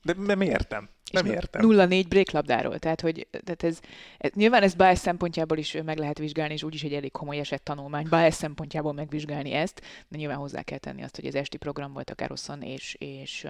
De 0.02 0.14
nem 0.16 0.40
értem. 0.40 0.78
Nem 0.82 0.88
és 1.10 1.30
értem. 1.30 1.62
0-4 1.64 2.04
bréklabdáról. 2.08 2.78
Tehát, 2.78 3.00
hogy 3.00 3.26
tehát 3.30 3.62
ez, 3.62 3.80
ez, 4.18 4.30
nyilván 4.34 4.62
ez 4.62 4.74
Baez 4.74 4.98
szempontjából 4.98 5.58
is 5.58 5.76
meg 5.84 5.98
lehet 5.98 6.18
vizsgálni, 6.18 6.52
és 6.52 6.62
úgyis 6.62 6.82
egy 6.82 6.94
elég 6.94 7.12
komoly 7.12 7.38
esett 7.38 7.64
tanulmány. 7.64 8.06
Baez 8.08 8.34
szempontjából 8.34 8.92
megvizsgálni 8.92 9.52
ezt, 9.52 9.82
de 10.08 10.16
nyilván 10.16 10.36
hozzá 10.36 10.62
kell 10.62 10.78
tenni 10.78 11.02
azt, 11.02 11.16
hogy 11.16 11.26
az 11.26 11.34
esti 11.34 11.56
program 11.56 11.92
volt 11.92 12.10
a 12.10 12.14
Caroson, 12.14 12.62
és, 12.62 12.96
és, 12.98 13.46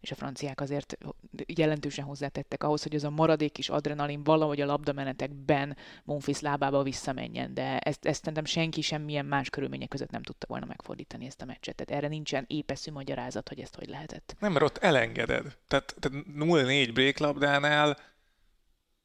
és 0.00 0.10
a 0.10 0.14
franciák 0.14 0.60
azért 0.60 0.98
jelentősen 1.46 2.04
hozzátettek 2.04 2.62
ahhoz, 2.62 2.82
hogy 2.82 2.94
ez 2.94 3.04
a 3.04 3.10
maradék 3.10 3.58
is 3.58 3.68
adrenalin 3.68 4.22
valahogy 4.24 4.60
a 4.60 4.66
labdamenetekben 4.66 5.76
Monfils 6.04 6.40
lábába 6.40 6.82
visszamenjen, 6.82 7.54
de 7.54 7.78
ezt, 7.78 8.04
ezt 8.04 8.18
szerintem 8.18 8.44
senki 8.44 8.80
semmilyen 8.80 9.26
más 9.26 9.50
körülmények 9.50 9.88
között 9.88 10.10
nem 10.10 10.22
tudta 10.22 10.46
volna 10.48 10.66
megfordítani 10.66 11.26
ezt 11.26 11.42
a 11.42 11.44
meccset. 11.44 11.74
Tehát 11.74 12.02
erre 12.02 12.08
nincsen 12.08 12.44
épeszű 12.48 12.92
magyarázat, 12.92 13.48
hogy 13.48 13.60
ezt 13.60 13.74
hogy 13.74 13.88
lehetett. 13.88 14.36
Nem, 14.38 14.52
mert 14.52 14.64
ott 14.64 14.78
elengeded. 14.78 15.56
Tehát, 15.68 15.96
tehát 15.98 16.24
0-4 16.38 16.90
egy 16.92 16.98
bréklabdánál, 16.98 17.98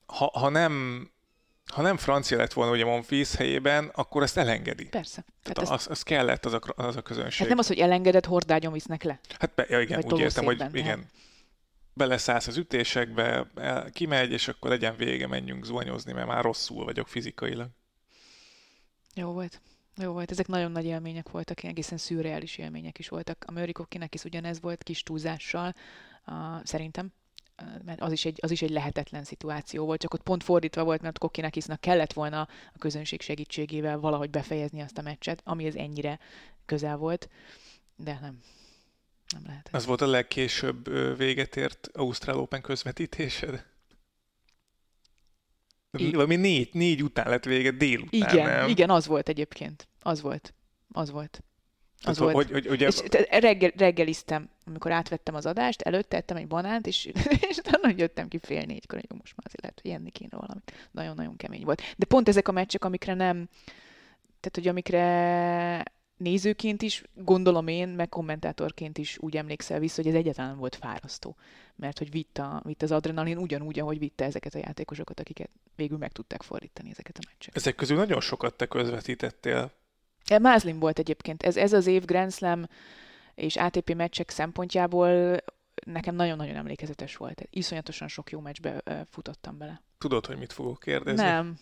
ha, 0.05 0.31
ha 0.33 0.49
nem 0.49 1.05
ha 1.73 1.81
nem 1.81 1.97
francia 1.97 2.37
lett 2.37 2.53
volna 2.53 2.71
ugye 2.71 2.85
Monfils 2.85 3.35
helyében, 3.35 3.91
akkor 3.93 4.23
ezt 4.23 4.37
elengedi. 4.37 4.85
Persze. 4.85 5.25
Tehát 5.43 5.69
hát 5.69 5.79
az, 5.79 5.87
az 5.89 6.01
kellett 6.01 6.45
az 6.45 6.53
a, 6.53 6.61
az 6.75 6.95
a 6.95 7.01
közönség. 7.01 7.39
Hát 7.39 7.49
nem 7.49 7.57
az, 7.57 7.67
hogy 7.67 7.77
elengedett, 7.79 8.25
hordágyon 8.25 8.73
visznek 8.73 9.03
le. 9.03 9.19
Hát 9.39 9.51
be, 9.55 9.65
ja, 9.69 9.81
igen, 9.81 10.01
Vagy 10.01 10.13
úgy 10.13 10.19
értem, 10.19 10.45
hogy 10.45 10.75
igen, 10.75 11.09
beleszállsz 11.93 12.47
az 12.47 12.57
ütésekbe, 12.57 13.47
el, 13.55 13.89
kimegy, 13.89 14.31
és 14.31 14.47
akkor 14.47 14.69
legyen 14.69 14.95
vége, 14.95 15.27
menjünk 15.27 15.65
zuhanyozni, 15.65 16.13
mert 16.13 16.27
már 16.27 16.43
rosszul 16.43 16.83
vagyok 16.83 17.07
fizikailag. 17.07 17.67
Jó 19.13 19.31
volt. 19.31 19.61
Jó 19.95 20.11
volt, 20.11 20.31
ezek 20.31 20.47
nagyon 20.47 20.71
nagy 20.71 20.85
élmények 20.85 21.29
voltak, 21.29 21.63
egészen 21.63 21.97
szürreális 21.97 22.57
élmények 22.57 22.99
is 22.99 23.09
voltak. 23.09 23.43
A 23.47 23.51
Mörikokinek 23.51 24.13
is 24.13 24.23
ugyanez 24.23 24.61
volt, 24.61 24.83
kis 24.83 25.03
túlzással, 25.03 25.73
uh, 26.27 26.33
szerintem 26.63 27.11
mert 27.85 28.01
az 28.01 28.11
is, 28.11 28.25
egy, 28.25 28.39
az 28.41 28.51
is 28.51 28.61
egy 28.61 28.69
lehetetlen 28.69 29.23
szituáció 29.23 29.85
volt, 29.85 30.01
csak 30.01 30.13
ott 30.13 30.23
pont 30.23 30.43
fordítva 30.43 30.83
volt, 30.83 31.01
mert 31.01 31.17
Kokinakisnak 31.17 31.81
kellett 31.81 32.13
volna 32.13 32.41
a 32.73 32.77
közönség 32.79 33.21
segítségével 33.21 33.99
valahogy 33.99 34.29
befejezni 34.29 34.81
azt 34.81 34.97
a 34.97 35.01
meccset, 35.01 35.41
ami 35.45 35.65
ez 35.65 35.75
ennyire 35.75 36.19
közel 36.65 36.97
volt, 36.97 37.29
de 37.95 38.17
nem, 38.21 38.39
nem 39.33 39.43
lehet. 39.45 39.69
Ez 39.71 39.85
volt 39.85 40.01
a 40.01 40.07
legkésőbb 40.07 40.89
véget 41.17 41.55
ért 41.55 41.89
Ausztrál 41.93 42.37
Open 42.37 42.61
közvetítésed? 42.61 43.65
I- 45.97 46.11
Valami 46.11 46.35
négy, 46.35 46.69
négy 46.73 47.03
után 47.03 47.29
lett 47.29 47.43
vége, 47.45 47.71
délután, 47.71 48.29
Igen, 48.29 48.49
nem? 48.49 48.69
igen, 48.69 48.89
az 48.89 49.07
volt 49.07 49.29
egyébként. 49.29 49.87
Az 50.01 50.21
volt. 50.21 50.53
Az 50.91 51.11
volt. 51.11 51.43
Az 52.03 52.17
volt. 52.17 52.35
Hogy, 52.35 52.51
hogy, 52.51 52.67
ugye... 52.67 52.87
és 52.87 53.01
reggel, 53.29 53.71
reggeliztem, 53.75 54.49
amikor 54.65 54.91
átvettem 54.91 55.35
az 55.35 55.45
adást, 55.45 55.81
előtte 55.81 56.17
ettem 56.17 56.37
egy 56.37 56.47
banánt, 56.47 56.87
és, 56.87 57.05
és 57.49 57.57
utána 57.57 57.93
jöttem 57.97 58.27
ki 58.27 58.39
fél 58.41 58.63
négykor, 58.65 58.99
hogy 59.07 59.17
most 59.19 59.33
már 59.35 59.45
azért 59.45 59.61
lehet, 59.61 59.79
hogy 59.81 59.91
enni 59.91 60.09
kéne 60.09 60.37
valamit. 60.37 60.89
Nagyon-nagyon 60.91 61.35
kemény 61.35 61.63
volt. 61.63 61.81
De 61.97 62.05
pont 62.05 62.27
ezek 62.27 62.47
a 62.47 62.51
meccsek, 62.51 62.85
amikre 62.85 63.13
nem, 63.13 63.49
tehát 64.39 64.51
hogy 64.51 64.67
amikre 64.67 65.83
nézőként 66.17 66.81
is, 66.81 67.03
gondolom 67.13 67.67
én, 67.67 67.87
meg 67.87 68.09
kommentátorként 68.09 68.97
is 68.97 69.17
úgy 69.19 69.37
emlékszel 69.37 69.79
vissza, 69.79 70.01
hogy 70.01 70.11
ez 70.11 70.17
egyáltalán 70.17 70.57
volt 70.57 70.75
fárasztó. 70.75 71.35
Mert 71.75 71.97
hogy 71.97 72.11
vitt, 72.11 72.37
a, 72.37 72.61
vitt 72.65 72.81
az 72.81 72.91
adrenalin 72.91 73.37
ugyanúgy, 73.37 73.79
ahogy 73.79 73.99
vitte 73.99 74.25
ezeket 74.25 74.55
a 74.55 74.57
játékosokat, 74.57 75.19
akiket 75.19 75.49
végül 75.75 75.97
meg 75.97 76.11
tudták 76.11 76.41
fordítani 76.41 76.89
ezeket 76.89 77.17
a 77.17 77.21
meccseket. 77.27 77.55
Ezek 77.55 77.75
közül 77.75 77.97
nagyon 77.97 78.21
sokat 78.21 78.53
te 78.53 78.65
közvetítettél 78.65 79.71
Mázlim 80.41 80.79
volt 80.79 80.99
egyébként. 80.99 81.43
Ez, 81.43 81.57
ez 81.57 81.73
az 81.73 81.87
év 81.87 82.05
Grand 82.05 82.33
Slam 82.33 82.65
és 83.35 83.55
ATP 83.55 83.93
meccsek 83.93 84.29
szempontjából 84.29 85.37
nekem 85.85 86.15
nagyon-nagyon 86.15 86.55
emlékezetes 86.55 87.15
volt. 87.15 87.47
Iszonyatosan 87.49 88.07
sok 88.07 88.31
jó 88.31 88.39
meccsbe 88.39 88.83
futottam 89.09 89.57
bele. 89.57 89.81
Tudod, 89.97 90.25
hogy 90.25 90.37
mit 90.37 90.53
fogok 90.53 90.79
kérdezni? 90.79 91.23
Nem. 91.23 91.59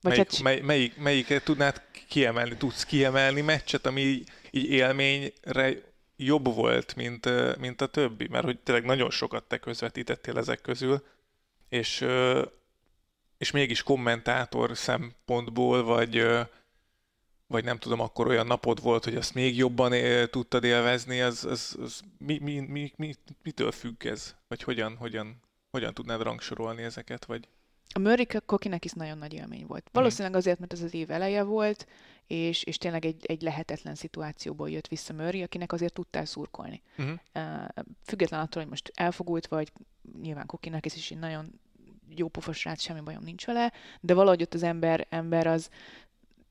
Vagy 0.00 0.12
melyik, 0.12 0.30
hát... 0.30 0.42
mely, 0.42 0.60
melyik, 0.60 0.96
melyiket 0.96 1.44
tudnád 1.44 1.82
kiemelni? 2.08 2.56
Tudsz 2.56 2.84
kiemelni 2.84 3.40
meccset, 3.40 3.86
ami 3.86 4.00
így, 4.00 4.28
így 4.50 4.70
élményre 4.70 5.74
jobb 6.16 6.54
volt, 6.54 6.94
mint, 6.94 7.28
mint 7.58 7.80
a 7.80 7.86
többi? 7.86 8.28
Mert 8.30 8.44
hogy 8.44 8.58
tényleg 8.58 8.84
nagyon 8.84 9.10
sokat 9.10 9.44
te 9.44 9.58
közvetítettél 9.58 10.38
ezek 10.38 10.60
közül, 10.60 11.06
és, 11.68 12.06
és 13.38 13.50
mégis 13.50 13.82
kommentátor 13.82 14.76
szempontból, 14.76 15.82
vagy, 15.82 16.26
vagy 17.52 17.64
nem 17.64 17.78
tudom, 17.78 18.00
akkor 18.00 18.26
olyan 18.26 18.46
napod 18.46 18.82
volt, 18.82 19.04
hogy 19.04 19.16
azt 19.16 19.34
még 19.34 19.56
jobban 19.56 19.92
él, 19.92 20.28
tudtad 20.30 20.64
élvezni, 20.64 21.20
az, 21.20 21.44
az, 21.44 21.76
az 21.82 22.00
mi, 22.18 22.38
mi, 22.38 22.58
mi, 22.58 22.92
mi, 22.96 23.14
mitől 23.42 23.72
függ 23.72 24.04
ez? 24.04 24.34
Vagy 24.48 24.62
hogyan, 24.62 24.96
hogyan, 24.96 25.40
hogyan 25.70 25.94
tudnád 25.94 26.22
rangsorolni 26.22 26.82
ezeket? 26.82 27.24
Vagy... 27.24 27.48
A 27.94 27.98
Murray 27.98 28.26
Kokinek 28.46 28.84
is 28.84 28.92
nagyon 28.92 29.18
nagy 29.18 29.32
élmény 29.32 29.66
volt. 29.66 29.88
Valószínűleg 29.92 30.36
azért, 30.36 30.58
mert 30.58 30.72
ez 30.72 30.82
az 30.82 30.94
év 30.94 31.10
eleje 31.10 31.42
volt, 31.42 31.86
és, 32.26 32.62
és 32.62 32.78
tényleg 32.78 33.04
egy, 33.04 33.26
egy 33.26 33.42
lehetetlen 33.42 33.94
szituációból 33.94 34.70
jött 34.70 34.88
vissza 34.88 35.12
Murray, 35.12 35.42
akinek 35.42 35.72
azért 35.72 35.92
tudtál 35.92 36.24
szurkolni. 36.24 36.82
Uh-huh. 36.98 37.18
Uh, 37.34 37.84
független 38.04 38.40
attól, 38.40 38.62
hogy 38.62 38.70
most 38.70 38.92
elfogult 38.94 39.46
vagy, 39.46 39.72
nyilván 40.22 40.46
Kokinek 40.46 40.86
is 40.86 41.10
egy 41.10 41.18
nagyon 41.18 41.60
jó 42.16 42.28
pofos 42.28 42.58
srác, 42.58 42.82
semmi 42.82 43.00
bajom 43.00 43.22
nincs 43.22 43.46
vele, 43.46 43.72
de 44.00 44.14
valahogy 44.14 44.42
ott 44.42 44.54
az 44.54 44.62
ember, 44.62 45.06
ember 45.08 45.46
az 45.46 45.70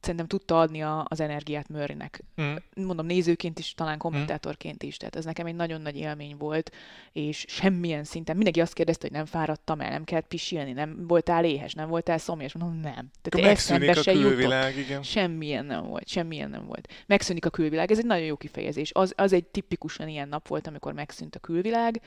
szerintem 0.01 0.27
tudta 0.27 0.59
adni 0.59 0.81
a, 0.83 1.05
az 1.07 1.19
energiát 1.19 1.69
Murraynek. 1.69 2.23
Mm. 2.41 2.55
Mondom, 2.75 3.05
nézőként 3.05 3.59
is, 3.59 3.73
talán 3.73 3.97
kommentátorként 3.97 4.83
is. 4.83 4.97
Tehát 4.97 5.15
ez 5.15 5.25
nekem 5.25 5.45
egy 5.45 5.55
nagyon 5.55 5.81
nagy 5.81 5.95
élmény 5.95 6.37
volt, 6.37 6.71
és 7.11 7.45
semmilyen 7.47 8.03
szinten, 8.03 8.35
mindenki 8.35 8.61
azt 8.61 8.73
kérdezte, 8.73 9.07
hogy 9.07 9.15
nem 9.15 9.25
fáradtam 9.25 9.81
el, 9.81 9.89
nem 9.89 10.03
kellett 10.03 10.27
pisilni, 10.27 10.71
nem 10.71 11.07
voltál 11.07 11.45
éhes, 11.45 11.73
nem 11.73 11.89
voltál 11.89 12.17
szomjas. 12.17 12.53
Mondom, 12.53 12.79
nem. 12.79 13.09
Tehát 13.21 13.47
megszűnik 13.47 13.97
a 13.97 14.01
külvilág, 14.01 14.69
jutott. 14.69 14.85
igen. 14.85 15.03
Semmilyen 15.03 15.65
nem 15.65 15.85
volt, 15.85 16.07
semmilyen 16.07 16.49
nem 16.49 16.65
volt. 16.65 16.87
Megszűnik 17.07 17.45
a 17.45 17.49
külvilág, 17.49 17.91
ez 17.91 17.97
egy 17.97 18.05
nagyon 18.05 18.25
jó 18.25 18.35
kifejezés. 18.35 18.91
Az, 18.93 19.13
az 19.17 19.33
egy 19.33 19.45
tipikusan 19.45 20.07
ilyen 20.07 20.27
nap 20.27 20.47
volt, 20.47 20.67
amikor 20.67 20.93
megszűnt 20.93 21.35
a 21.35 21.39
külvilág, 21.39 22.01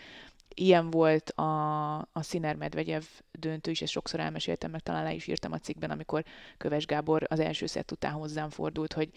Ilyen 0.54 0.90
volt 0.90 1.30
a, 1.30 1.96
a 1.98 2.22
Sziner 2.22 2.56
Medvegyev 2.56 3.02
döntő 3.32 3.70
is, 3.70 3.82
ezt 3.82 3.92
sokszor 3.92 4.20
elmeséltem, 4.20 4.70
meg 4.70 4.80
talán 4.80 5.04
le 5.04 5.12
is 5.14 5.26
írtam 5.26 5.52
a 5.52 5.58
cikkben, 5.58 5.90
amikor 5.90 6.24
Köves 6.56 6.86
Gábor 6.86 7.26
az 7.28 7.40
első 7.40 7.66
szett 7.66 7.92
után 7.92 8.12
hozzám 8.12 8.50
fordult, 8.50 8.92
hogy 8.92 9.10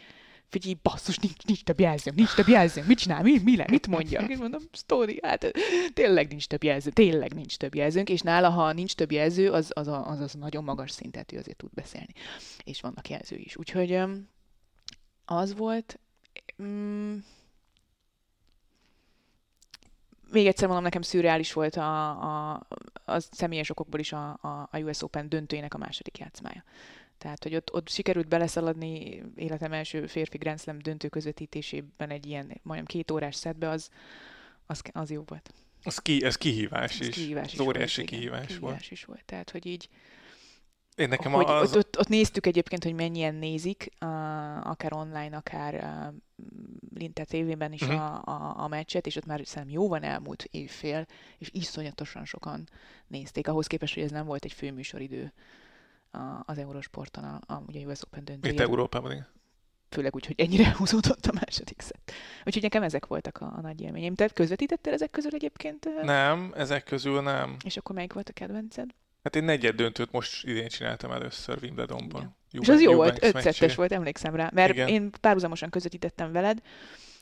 figyelj, 0.50 0.78
basszus, 0.82 1.18
nincs, 1.18 1.46
nincs 1.46 1.64
több 1.64 1.80
jelzőm, 1.80 2.14
nincs 2.16 2.34
több 2.36 2.48
jelzőm, 2.48 2.86
mit 2.86 2.98
csinál, 2.98 3.22
mi, 3.22 3.40
mi 3.44 3.56
le, 3.56 3.66
mit 3.70 3.88
mondja? 3.88 4.22
És 4.22 4.38
mondom, 4.38 4.62
sztori, 4.72 5.20
hát 5.24 5.52
tényleg 5.94 6.28
nincs 6.28 6.48
több 6.48 6.64
jelző, 6.64 6.90
tényleg 6.90 7.34
nincs 7.34 7.58
több 7.58 7.76
jelzőnk, 7.76 8.10
és 8.10 8.22
nála, 8.22 8.50
ha 8.50 8.74
nincs 8.74 8.96
több 8.96 9.12
jelző, 9.12 9.52
az 9.52 9.72
az, 9.74 9.88
az, 9.88 10.20
az 10.20 10.34
nagyon 10.34 10.64
magas 10.64 10.92
szintet, 10.92 11.32
ő 11.32 11.38
azért 11.38 11.58
tud 11.58 11.74
beszélni. 11.74 12.14
És 12.64 12.82
vannak 12.82 13.10
jelzői 13.10 13.44
is. 13.44 13.58
Úgyhogy 13.58 14.00
az 15.26 15.56
volt, 15.56 16.00
mm, 16.64 17.18
még 20.32 20.48
egyszer 20.48 20.66
mondom, 20.66 20.84
nekem 20.84 21.02
szürreális 21.02 21.54
volt 21.54 21.76
a, 21.76 22.10
a, 22.10 22.68
a 23.06 23.20
személyes 23.20 23.70
okokból 23.70 24.00
is 24.00 24.12
a, 24.12 24.38
a, 24.42 24.70
a 24.72 24.80
US 24.80 25.02
Open 25.02 25.30
döntőjének 25.30 25.74
a 25.74 25.78
második 25.78 26.18
játszmája. 26.18 26.64
Tehát, 27.18 27.44
hogy 27.44 27.56
ott, 27.56 27.74
ott 27.74 27.90
sikerült 27.90 28.28
beleszaladni 28.28 29.24
életem 29.36 29.74
első 29.74 30.08
férfi 30.08 30.38
Grand 30.38 30.60
Slam 30.60 30.80
döntő 30.80 31.08
közvetítésében 31.08 32.10
egy 32.10 32.26
ilyen 32.26 32.60
majdnem 32.62 32.86
két 32.86 33.12
órás 33.12 33.36
szedbe, 33.36 33.70
az, 33.70 33.90
az, 34.66 34.82
az 34.92 35.12
jó 35.12 35.24
volt. 35.26 35.54
Az 35.84 35.98
ki, 35.98 36.24
ez 36.24 36.36
kihívás 36.36 37.00
Ez 37.00 37.08
is. 37.08 37.16
kihívás 37.16 37.54
is 37.54 37.60
Ez 37.60 37.66
óriási 37.66 37.96
volt, 37.96 38.12
igen, 38.12 38.20
kihívás, 38.20 38.46
kihívás 38.46 38.70
volt. 38.70 38.92
is 38.92 39.04
volt. 39.06 39.26
Tehát, 39.26 39.50
hogy 39.50 39.66
így, 39.66 39.90
Én 40.98 41.08
nekem 41.08 41.32
hogy 41.32 41.46
az... 41.48 41.70
ott, 41.70 41.78
ott, 41.78 42.00
ott, 42.00 42.08
néztük 42.08 42.46
egyébként, 42.46 42.84
hogy 42.84 42.94
mennyien 42.94 43.36
nézik, 43.36 43.90
uh, 44.02 44.70
akár 44.70 44.94
online, 44.94 45.36
akár 45.36 45.74
uh, 45.74 46.14
Linte 47.00 47.24
tévében 47.24 47.74
is 47.74 47.82
uh-huh. 47.82 48.02
a, 48.02 48.22
a, 48.26 48.64
a 48.64 48.68
meccset, 48.68 49.06
és 49.06 49.16
ott 49.16 49.26
már 49.26 49.42
szerintem 49.44 49.74
jóvan 49.74 50.04
elmúlt 50.04 50.48
évfél, 50.52 51.06
és 51.38 51.50
iszonyatosan 51.54 52.26
sokan 52.26 52.70
nézték, 53.08 53.48
ahhoz 53.48 53.68
képest, 53.68 53.94
hogy 53.94 54.04
ez 54.04 54.12
nem 54.12 54.26
volt 54.26 54.46
egy 54.46 54.52
főműsoridő 54.52 55.34
a, 56.12 56.20
az 56.46 56.58
Eurosporton, 56.58 57.24
a, 57.24 57.54
a, 57.54 57.64
ugye 57.68 57.86
US 57.86 58.02
Open 58.04 58.20
Itt 58.20 58.26
döntője. 58.26 58.62
Európában, 58.62 59.12
igen. 59.12 59.28
Főleg 59.90 60.16
úgy, 60.16 60.26
hogy 60.26 60.40
ennyire 60.40 60.74
húzódott 60.78 61.26
a 61.26 61.34
második 61.34 61.82
szett. 61.82 62.12
Úgyhogy 62.46 62.62
nekem 62.62 62.84
ezek 62.84 63.06
voltak 63.06 63.38
a, 63.38 63.54
a 63.58 63.62
nagy 63.62 63.82
élményeim. 63.82 64.16
Te 64.16 64.28
közvetítettél 64.28 64.94
ezek 64.94 65.10
közül 65.10 65.32
egyébként? 65.34 65.86
uh, 65.86 66.04
Nem, 66.04 66.54
ezek 66.56 66.84
közül 66.84 67.22
nem. 67.22 67.56
És 67.64 67.78
akkor 67.78 67.96
melyik 67.96 68.14
volt 68.14 68.30
a 68.30 68.34
kedvenced? 68.34 68.90
Hát 69.28 69.36
én 69.36 69.44
negyed 69.44 69.76
döntőt 69.76 70.12
most 70.12 70.46
idén 70.46 70.68
csináltam 70.68 71.12
először 71.12 71.58
Wimbledonban. 71.62 72.22
Eubank- 72.22 72.36
És 72.62 72.68
az 72.70 72.82
jó 72.82 72.94
volt, 72.94 73.24
ötszettes 73.24 73.76
volt, 73.76 73.92
emlékszem 73.92 74.36
rá. 74.36 74.50
Mert 74.54 74.74
Igen. 74.74 74.88
én 74.88 75.12
párhuzamosan 75.22 75.70
közvetítettem 75.70 76.32
veled, 76.32 76.62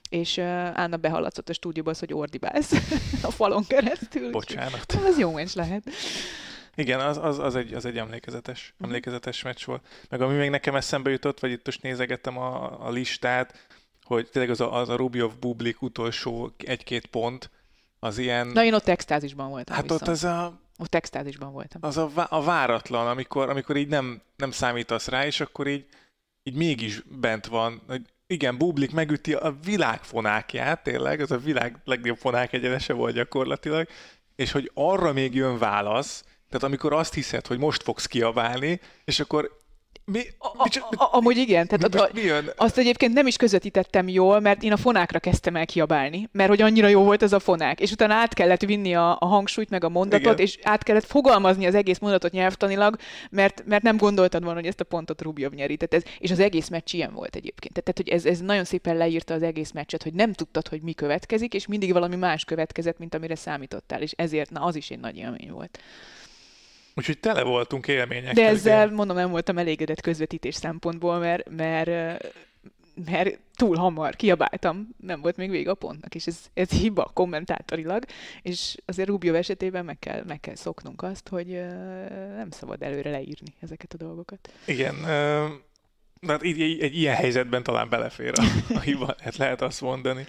és 0.09 0.37
uh, 0.37 0.43
Anna 0.79 0.97
behallatszott 0.97 1.49
a 1.49 1.53
stúdióba 1.53 1.89
az, 1.89 1.99
hogy 1.99 2.13
ordibálsz 2.13 2.71
a 3.29 3.31
falon 3.31 3.63
keresztül. 3.67 4.31
Bocsánat. 4.31 4.91
Az 5.09 5.19
jó 5.19 5.31
meccs 5.31 5.55
lehet. 5.55 5.83
Igen, 6.75 6.99
az, 6.99 7.17
az, 7.21 7.39
az, 7.39 7.55
egy, 7.55 7.73
az 7.73 7.85
egy 7.85 7.97
emlékezetes, 7.97 8.73
Mhm. 8.77 8.87
emlékezetes 8.87 9.41
meccs 9.43 9.65
volt. 9.65 9.85
Meg 10.09 10.21
ami 10.21 10.35
még 10.35 10.49
nekem 10.49 10.75
eszembe 10.75 11.09
jutott, 11.09 11.39
vagy 11.39 11.51
itt 11.51 11.65
most 11.65 11.81
nézegettem 11.81 12.37
a, 12.37 12.85
a 12.87 12.89
listát, 12.91 13.67
hogy 14.03 14.29
tényleg 14.29 14.51
az 14.51 14.61
a, 14.61 14.73
az 14.79 14.89
a 14.89 14.95
Rubjov 14.95 15.31
Bublik 15.39 15.81
utolsó 15.81 16.51
egy-két 16.65 17.05
pont, 17.05 17.49
az 17.99 18.17
ilyen... 18.17 18.47
Na, 18.47 18.63
én 18.63 18.73
ott 18.73 18.87
extázisban 18.87 19.49
voltam 19.49 19.75
hát 19.75 19.83
viszont. 19.83 20.01
ott 20.01 20.07
az 20.07 20.23
a, 20.23 20.63
Ott 20.77 20.95
extázisban 20.95 21.51
voltam. 21.51 21.81
az 21.83 21.97
a, 21.97 22.11
a 22.29 22.43
váratlan, 22.43 23.07
amikor, 23.07 23.49
amikor 23.49 23.75
így 23.77 23.87
nem, 23.87 24.21
nem 24.35 24.51
számítasz 24.51 25.07
rá, 25.07 25.25
és 25.25 25.39
akkor 25.39 25.67
így, 25.67 25.85
így 26.43 26.55
mégis 26.55 27.01
bent 27.01 27.45
van, 27.45 27.81
hogy 27.87 28.01
igen, 28.27 28.57
Bublik 28.57 28.91
megüti 28.91 29.33
a 29.33 29.55
világ 29.63 30.03
fonákját, 30.03 30.83
tényleg, 30.83 31.19
az 31.19 31.31
a 31.31 31.37
világ 31.37 31.81
legjobb 31.83 32.17
fonák 32.17 32.53
egyenese 32.53 32.93
volt 32.93 33.13
gyakorlatilag, 33.13 33.87
és 34.35 34.51
hogy 34.51 34.71
arra 34.73 35.13
még 35.13 35.35
jön 35.35 35.57
válasz, 35.57 36.23
tehát 36.49 36.63
amikor 36.63 36.93
azt 36.93 37.13
hiszed, 37.13 37.47
hogy 37.47 37.57
most 37.57 37.83
fogsz 37.83 38.05
kiabálni, 38.05 38.79
és 39.05 39.19
akkor 39.19 39.63
mi, 40.05 40.19
A, 40.37 40.63
mi, 40.63 40.69
csak- 40.69 40.93
a, 40.95 41.03
a, 41.03 41.09
amúgy 41.11 41.37
igen, 41.37 41.67
tehát 41.67 41.81
most 41.81 42.03
ott, 42.03 42.13
mi 42.13 42.21
jön? 42.21 42.49
azt 42.55 42.77
egyébként 42.77 43.13
nem 43.13 43.27
is 43.27 43.35
közvetítettem 43.37 44.07
jól, 44.07 44.39
mert 44.39 44.63
én 44.63 44.71
a 44.71 44.77
fonákra 44.77 45.19
kezdtem 45.19 45.55
el 45.55 45.65
kiabálni, 45.65 46.29
mert 46.31 46.49
hogy 46.49 46.61
annyira 46.61 46.87
jó 46.87 47.03
volt 47.03 47.21
az 47.21 47.33
a 47.33 47.39
fonák, 47.39 47.79
és 47.79 47.91
utána 47.91 48.13
át 48.13 48.33
kellett 48.33 48.61
vinni 48.61 48.95
a, 48.95 49.17
a 49.19 49.25
hangsúlyt, 49.25 49.69
meg 49.69 49.83
a 49.83 49.89
mondatot, 49.89 50.33
Igen. 50.33 50.45
és 50.45 50.59
át 50.63 50.83
kellett 50.83 51.05
fogalmazni 51.05 51.65
az 51.65 51.75
egész 51.75 51.99
mondatot 51.99 52.31
nyelvtanilag, 52.31 52.95
mert, 53.29 53.63
mert 53.65 53.83
nem 53.83 53.97
gondoltad 53.97 54.43
volna, 54.43 54.59
hogy 54.59 54.67
ezt 54.67 54.79
a 54.79 54.83
pontot 54.83 55.21
Rubjov 55.21 55.53
nyeri. 55.53 55.77
Tehát 55.77 56.05
ez, 56.05 56.11
és 56.19 56.31
az 56.31 56.39
egész 56.39 56.67
meccs 56.67 56.93
ilyen 56.93 57.13
volt 57.13 57.35
egyébként. 57.35 57.73
Tehát, 57.73 57.97
hogy 57.97 58.09
ez, 58.09 58.25
ez 58.25 58.39
nagyon 58.39 58.63
szépen 58.63 58.97
leírta 58.97 59.33
az 59.33 59.43
egész 59.43 59.71
meccset, 59.71 60.03
hogy 60.03 60.13
nem 60.13 60.33
tudtad, 60.33 60.67
hogy 60.67 60.81
mi 60.81 60.93
következik, 60.93 61.53
és 61.53 61.67
mindig 61.67 61.93
valami 61.93 62.15
más 62.15 62.45
következett, 62.45 62.97
mint 62.97 63.15
amire 63.15 63.35
számítottál, 63.35 64.01
és 64.01 64.11
ezért, 64.11 64.49
na 64.49 64.61
az 64.61 64.75
is 64.75 64.89
egy 64.89 64.99
nagy 64.99 65.17
élmény 65.17 65.51
volt. 65.51 65.79
Úgyhogy 66.95 67.19
tele 67.19 67.43
voltunk 67.43 67.87
élményekkel. 67.87 68.33
De 68.33 68.47
ezzel, 68.47 68.83
igen. 68.83 68.95
mondom, 68.95 69.15
nem 69.15 69.29
voltam 69.29 69.57
elégedett 69.57 70.01
közvetítés 70.01 70.55
szempontból, 70.55 71.19
mert, 71.19 71.49
mert, 71.49 71.87
mert 73.05 73.39
túl 73.55 73.75
hamar 73.75 74.15
kiabáltam, 74.15 74.87
nem 74.97 75.21
volt 75.21 75.37
még 75.37 75.49
vége 75.49 75.69
a 75.69 75.73
pontnak, 75.73 76.15
és 76.15 76.27
ez, 76.27 76.39
ez 76.53 76.69
hiba 76.69 77.11
kommentátorilag, 77.13 78.03
és 78.41 78.75
azért 78.85 79.07
Rubio 79.07 79.33
esetében 79.33 79.85
meg 79.85 79.99
kell, 79.99 80.23
meg 80.27 80.39
kell 80.39 80.55
szoknunk 80.55 81.01
azt, 81.01 81.27
hogy 81.27 81.47
nem 82.35 82.47
szabad 82.49 82.81
előre 82.81 83.09
leírni 83.09 83.55
ezeket 83.59 83.93
a 83.93 83.97
dolgokat. 83.97 84.51
Igen, 84.65 84.95
de 86.25 86.31
hát 86.31 86.43
így, 86.43 86.59
így, 86.59 86.79
egy 86.79 86.97
ilyen 86.97 87.15
helyzetben 87.15 87.63
talán 87.63 87.89
belefér 87.89 88.33
a, 88.35 88.73
a 88.73 88.79
hiba, 88.79 89.15
hát 89.23 89.37
lehet 89.37 89.61
azt 89.61 89.81
mondani. 89.81 90.27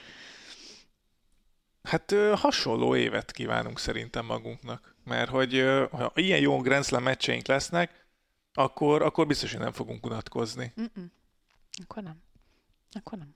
Hát 1.83 2.15
hasonló 2.35 2.97
évet 2.97 3.33
kívánunk 3.33 3.79
szerintem 3.79 4.25
magunknak, 4.25 4.96
mert 5.07 5.31
hogy 5.31 5.61
ha 5.91 6.13
ilyen 6.15 6.41
jó 6.41 6.61
Grand 6.61 6.85
Slam 6.85 7.03
meccseink 7.03 7.47
lesznek, 7.47 8.05
akkor, 8.53 9.03
akkor 9.03 9.27
biztos, 9.27 9.53
hogy 9.53 9.61
nem 9.61 9.73
fogunk 9.73 10.07
unatkozni. 10.07 10.73
Mm-mm. 10.81 11.05
Akkor 11.83 12.03
nem. 12.03 12.23
Akkor 12.93 13.19
nem. 13.19 13.35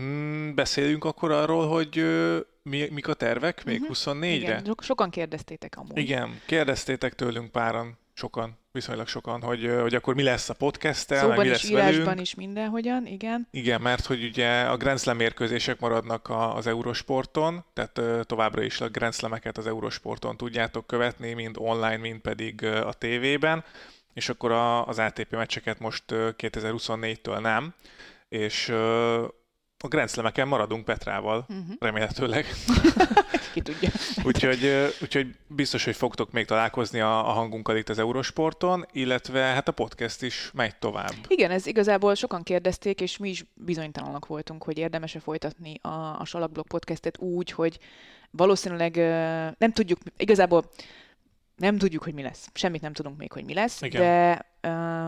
Mm, 0.00 0.54
beszéljünk 0.54 1.04
akkor 1.04 1.30
arról, 1.30 1.68
hogy 1.68 1.98
ö, 1.98 2.40
mi, 2.62 2.88
mik 2.90 3.08
a 3.08 3.14
tervek 3.14 3.64
még 3.64 3.80
Mhm. 3.80 3.90
24-re? 3.92 4.34
Igen, 4.34 4.64
so- 4.64 4.82
sokan 4.82 5.10
kérdeztétek 5.10 5.76
amúgy. 5.76 5.98
Igen, 5.98 6.40
kérdeztétek 6.46 7.14
tőlünk 7.14 7.50
páran, 7.50 7.98
sokan, 8.12 8.58
viszonylag 8.76 9.06
sokan, 9.06 9.42
hogy, 9.42 9.70
hogy 9.80 9.94
akkor 9.94 10.14
mi 10.14 10.22
lesz 10.22 10.48
a 10.48 10.54
podcasttel, 10.54 11.20
Szóban 11.20 11.38
mi 11.38 11.44
is, 11.44 11.50
lesz 11.50 11.70
írásban 11.70 12.04
velünk. 12.04 12.20
is, 12.20 12.34
mindenhogyan, 12.34 13.06
igen. 13.06 13.48
Igen, 13.50 13.80
mert 13.80 14.06
hogy 14.06 14.24
ugye 14.24 14.60
a 14.60 14.76
Grand 14.76 14.98
Slam 14.98 15.16
mérkőzések 15.16 15.80
maradnak 15.80 16.28
a, 16.28 16.56
az 16.56 16.66
Eurosporton, 16.66 17.64
tehát 17.74 18.26
továbbra 18.26 18.62
is 18.62 18.80
a 18.80 18.88
Grand 18.88 19.14
Slameket 19.14 19.58
az 19.58 19.66
Eurosporton 19.66 20.36
tudjátok 20.36 20.86
követni, 20.86 21.32
mind 21.32 21.56
online, 21.58 21.96
mind 21.96 22.20
pedig 22.20 22.64
a 22.64 22.92
tévében, 22.92 23.64
és 24.14 24.28
akkor 24.28 24.52
a, 24.52 24.86
az 24.86 24.98
ATP 24.98 25.30
meccseket 25.30 25.78
most 25.78 26.10
ö, 26.10 26.28
2024-től 26.38 27.40
nem, 27.40 27.74
és 28.28 28.72
a 29.84 29.88
Grand 29.88 30.08
Slameken 30.10 30.48
maradunk 30.48 30.84
Petrával, 30.84 31.46
Uh-huh. 31.48 31.74
remélhetőleg. 31.78 32.46
Ki 33.54 33.60
tudja. 33.62 33.90
Úgyhogy, 34.24 34.92
úgyhogy 35.02 35.34
biztos, 35.46 35.84
hogy 35.84 35.96
fogtok 35.96 36.32
még 36.32 36.46
találkozni 36.46 37.00
a, 37.00 37.28
a 37.28 37.32
hangunkkal 37.32 37.76
itt 37.76 37.88
az 37.88 37.98
Eurosporton, 37.98 38.86
illetve 38.92 39.40
hát 39.40 39.68
a 39.68 39.72
podcast 39.72 40.22
is 40.22 40.50
megy 40.54 40.76
tovább. 40.76 41.12
Igen, 41.28 41.50
ez 41.50 41.66
igazából 41.66 42.14
sokan 42.14 42.42
kérdezték, 42.42 43.00
és 43.00 43.16
mi 43.16 43.28
is 43.28 43.44
bizonytalanok 43.54 44.26
voltunk, 44.26 44.62
hogy 44.64 44.78
érdemes-e 44.78 45.20
folytatni 45.20 45.74
a, 45.82 45.88
a 46.20 46.24
Salakblog 46.24 46.66
podcastet 46.66 47.18
úgy, 47.18 47.50
hogy 47.50 47.78
valószínűleg 48.30 48.96
nem 49.58 49.72
tudjuk, 49.72 49.98
igazából 50.16 50.70
nem 51.56 51.78
tudjuk, 51.78 52.02
hogy 52.02 52.14
mi 52.14 52.22
lesz. 52.22 52.48
Semmit 52.54 52.80
nem 52.80 52.92
tudunk 52.92 53.18
még, 53.18 53.32
hogy 53.32 53.44
mi 53.44 53.54
lesz, 53.54 53.82
Igen. 53.82 54.00
de 54.00 54.46
ö, 54.68 55.06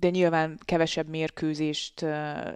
de 0.00 0.10
nyilván 0.10 0.58
kevesebb 0.64 1.08
mérkőzést 1.08 2.04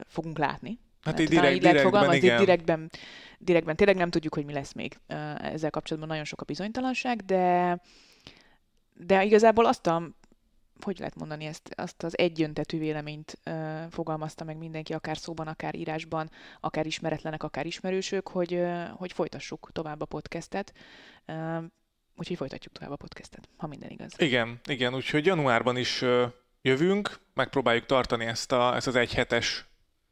fogunk 0.07 0.39
látni. 0.39 0.79
Hát 1.03 1.21
így 1.21 1.29
direkt, 1.29 1.55
így 1.55 1.63
lehet 1.63 1.77
direktben, 1.77 2.15
igen. 2.15 2.39
direktben, 2.39 2.91
direktben 3.39 3.77
tényleg 3.77 3.97
nem 3.97 4.11
tudjuk, 4.11 4.35
hogy 4.35 4.45
mi 4.45 4.53
lesz 4.53 4.73
még 4.73 4.99
ezzel 5.39 5.71
kapcsolatban. 5.71 6.11
Nagyon 6.11 6.25
sok 6.25 6.41
a 6.41 6.45
bizonytalanság, 6.45 7.25
de, 7.25 7.79
de 8.95 9.25
igazából 9.25 9.67
azt 9.67 9.87
a, 9.87 10.11
hogy 10.85 10.99
lehet 10.99 11.17
mondani 11.17 11.45
ezt, 11.45 11.75
azt 11.77 12.03
az 12.03 12.19
egyöntetű 12.19 12.79
véleményt 12.79 13.39
ö, 13.45 13.83
fogalmazta 13.91 14.45
meg 14.45 14.57
mindenki, 14.57 14.93
akár 14.93 15.19
szóban, 15.19 15.47
akár 15.47 15.75
írásban, 15.75 16.31
akár 16.61 16.87
ismeretlenek, 16.87 17.43
akár 17.43 17.67
ismerősök, 17.67 18.29
hogy, 18.29 18.55
ö, 18.55 18.85
hogy 18.97 19.13
folytassuk 19.13 19.71
tovább 19.73 20.01
a 20.01 20.05
podcastet. 20.05 20.73
Ö, 21.27 21.59
úgyhogy 22.17 22.37
folytatjuk 22.37 22.73
tovább 22.75 22.93
a 22.93 22.97
podcastet, 22.97 23.49
ha 23.57 23.67
minden 23.67 23.91
igaz. 23.91 24.13
Igen, 24.17 24.61
igen, 24.65 24.95
úgyhogy 24.95 25.27
januárban 25.27 25.77
is 25.77 26.03
ö, 26.03 26.27
jövünk, 26.63 27.21
megpróbáljuk 27.35 27.87
tartani 27.87 28.25
ezt, 28.25 28.53
a, 28.53 28.75
ezt 28.77 28.87
az 28.87 28.97
egy 28.97 29.15
hetes 29.15 29.67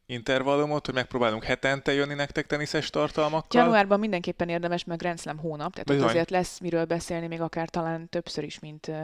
intervallumot, 0.05 0.85
hogy 0.85 0.95
megpróbálunk 0.95 1.43
hetente 1.43 1.93
jönni 1.93 2.13
nektek 2.13 2.47
teniszes 2.47 2.89
tartalmakkal. 2.89 3.61
Januárban 3.61 3.99
mindenképpen 3.99 4.49
érdemes, 4.49 4.83
meg 4.83 4.97
Grand 4.97 5.19
Slam 5.19 5.37
hónap, 5.37 5.71
tehát 5.71 5.89
ott 5.89 5.95
Bizony. 5.95 6.09
azért 6.09 6.29
lesz 6.29 6.59
miről 6.59 6.85
beszélni, 6.85 7.27
még 7.27 7.41
akár 7.41 7.69
talán 7.69 8.09
többször 8.09 8.43
is, 8.43 8.59
mint 8.59 8.87
uh, 8.87 8.95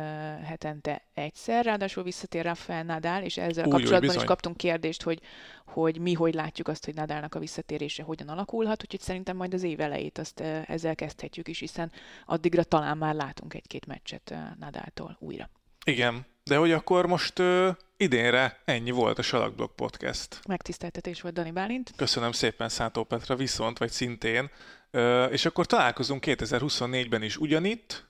hetente 0.44 1.02
egyszer. 1.14 1.66
Ráadásul 1.66 2.04
visszatér 2.04 2.46
Rafael 2.46 2.84
Nadal, 2.84 3.24
és 3.24 3.38
ezzel 3.38 3.66
Úgy, 3.66 3.74
úgy, 3.74 3.80
kapcsolatban 3.80 4.04
is 4.04 4.12
bizony. 4.12 4.26
kaptunk 4.26 4.58
kérdést, 4.58 5.04
hogy, 5.04 5.22
hogy 5.66 6.00
mi 6.00 6.14
hogy 6.14 6.34
látjuk 6.34 6.68
azt, 6.68 6.86
hogy 6.86 6.94
Nadalnak 6.94 7.36
a 7.36 7.40
visszatérése 7.40 8.04
hogyan 8.04 8.28
alakulhat, 8.28 8.82
úgyhogy 8.82 9.02
szerintem 9.02 9.36
majd 9.36 9.54
az 9.54 9.64
év 9.64 9.80
elejét 9.80 10.18
azt 10.18 10.40
uh, 10.40 10.70
ezzel 10.70 10.96
kezdhetjük 10.96 11.48
is, 11.48 11.60
hiszen 11.60 11.92
addigra 12.26 12.64
talán 12.64 12.98
már 12.98 13.16
látunk 13.16 13.54
egy-két 13.54 13.86
meccset 13.86 14.32
uh, 14.32 14.38
Nadaltól 14.60 15.18
újra. 15.20 15.50
Igen, 15.86 16.26
de 16.48 16.58
hogy 16.58 16.72
akkor 16.72 17.06
most 17.06 17.40
ö, 17.40 17.70
idénre 17.98 18.62
ennyi 18.66 18.92
volt 18.92 19.20
a 19.20 19.22
Salakblog 19.22 19.76
Podcast. 19.76 20.40
Megtiszteltetés 20.48 21.22
volt 21.22 21.34
Dani 21.34 21.52
Bálint. 21.52 21.94
Köszönöm 21.96 22.32
szépen 22.32 22.70
Szántó 22.70 23.04
Petra, 23.04 23.36
viszont, 23.36 23.78
vagy 23.78 23.92
szintén. 23.92 24.50
Ö, 24.92 25.26
és 25.26 25.46
akkor 25.46 25.66
találkozunk 25.66 26.24
2024-ben 26.28 27.22
is 27.22 27.38
ugyanitt. 27.38 28.06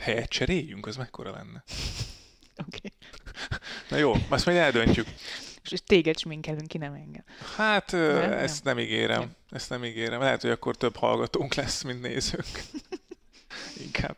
Helyet 0.00 0.28
cseréljünk, 0.28 0.86
az 0.86 0.96
mekkora 0.96 1.30
lenne? 1.30 1.64
Oké. 2.66 2.78
Okay. 2.78 2.90
Na 3.88 3.96
jó, 3.96 4.12
azt 4.28 4.46
majd 4.46 4.58
eldöntjük. 4.58 5.06
És 5.70 5.80
téged 5.86 6.18
sminkelünk 6.18 6.68
ki, 6.68 6.78
nem 6.78 6.92
engem. 6.92 7.24
Hát 7.56 7.92
Nem, 7.92 8.00
nem. 8.00 8.32
ezt 8.32 8.64
nem 8.64 8.78
ígérem. 8.78 9.18
Nem. 9.18 9.36
Ezt 9.50 9.70
nem 9.70 9.84
ígérem. 9.84 10.20
Lehet, 10.20 10.40
hogy 10.40 10.50
akkor 10.50 10.76
több 10.76 10.96
hallgatónk 10.96 11.54
lesz, 11.54 11.82
mint 11.82 12.00
nézőnk. 12.00 12.62
Inkább. 13.86 14.16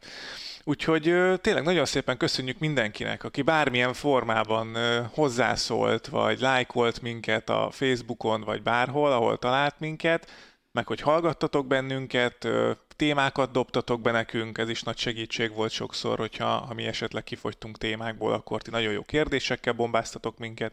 Úgyhogy 0.65 1.03
tényleg 1.41 1.63
nagyon 1.63 1.85
szépen 1.85 2.17
köszönjük 2.17 2.59
mindenkinek, 2.59 3.25
aki 3.25 3.43
bármilyen 3.43 3.93
formában 3.93 4.77
hozzászólt, 5.15 6.07
vagy 6.07 6.41
lájkolt 6.41 7.03
minket 7.03 7.49
a 7.49 7.69
Facebookon, 7.71 8.41
vagy 8.41 8.63
bárhol, 8.63 9.13
ahol 9.13 9.39
talált 9.39 9.79
minket, 9.79 10.31
meg 10.73 10.87
hogy 10.87 11.01
hallgattatok 11.01 11.67
bennünket, 11.67 12.49
témákat 12.97 13.51
dobtatok 13.51 14.01
be 14.01 14.11
nekünk, 14.11 14.59
ez 14.59 14.69
is 14.69 14.83
nagy 14.83 14.99
segítség 14.99 15.53
volt 15.53 15.71
sokszor, 15.71 16.19
hogyha 16.19 16.47
ha 16.47 16.75
mi 16.75 16.85
esetleg 16.85 17.25
kifogytunk 17.25 17.79
témákból, 17.79 18.33
akkor 18.33 18.63
ti 18.63 18.71
nagyon 18.71 18.93
jó 18.93 19.03
kérdésekkel 19.03 19.73
bombáztatok 19.73 20.39
minket. 20.39 20.73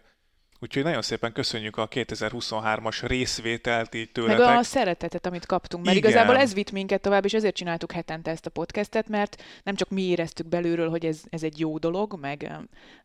Úgyhogy 0.60 0.84
nagyon 0.84 1.02
szépen 1.02 1.32
köszönjük 1.32 1.78
a 1.78 1.88
2023-as 1.88 3.04
részvételt 3.08 3.96
így 3.96 4.12
tőletek. 4.12 4.46
Meg 4.46 4.58
a 4.58 4.64
szeretetet, 4.64 5.26
amit 5.26 5.46
kaptunk, 5.46 5.86
mert 5.86 5.98
Igen. 5.98 6.10
igazából 6.10 6.38
ez 6.38 6.54
vitt 6.54 6.72
minket 6.72 7.02
tovább, 7.02 7.26
és 7.26 7.34
ezért 7.34 7.56
csináltuk 7.56 7.92
hetente 7.92 8.32
ezt 8.32 8.46
a 8.46 8.50
podcastet, 8.50 9.08
mert 9.08 9.44
nem 9.64 9.76
csak 9.76 9.90
mi 9.90 10.02
éreztük 10.02 10.48
belülről, 10.48 10.90
hogy 10.90 11.06
ez, 11.06 11.22
ez 11.30 11.44
egy 11.44 11.60
jó 11.60 11.78
dolog, 11.78 12.18
meg 12.20 12.52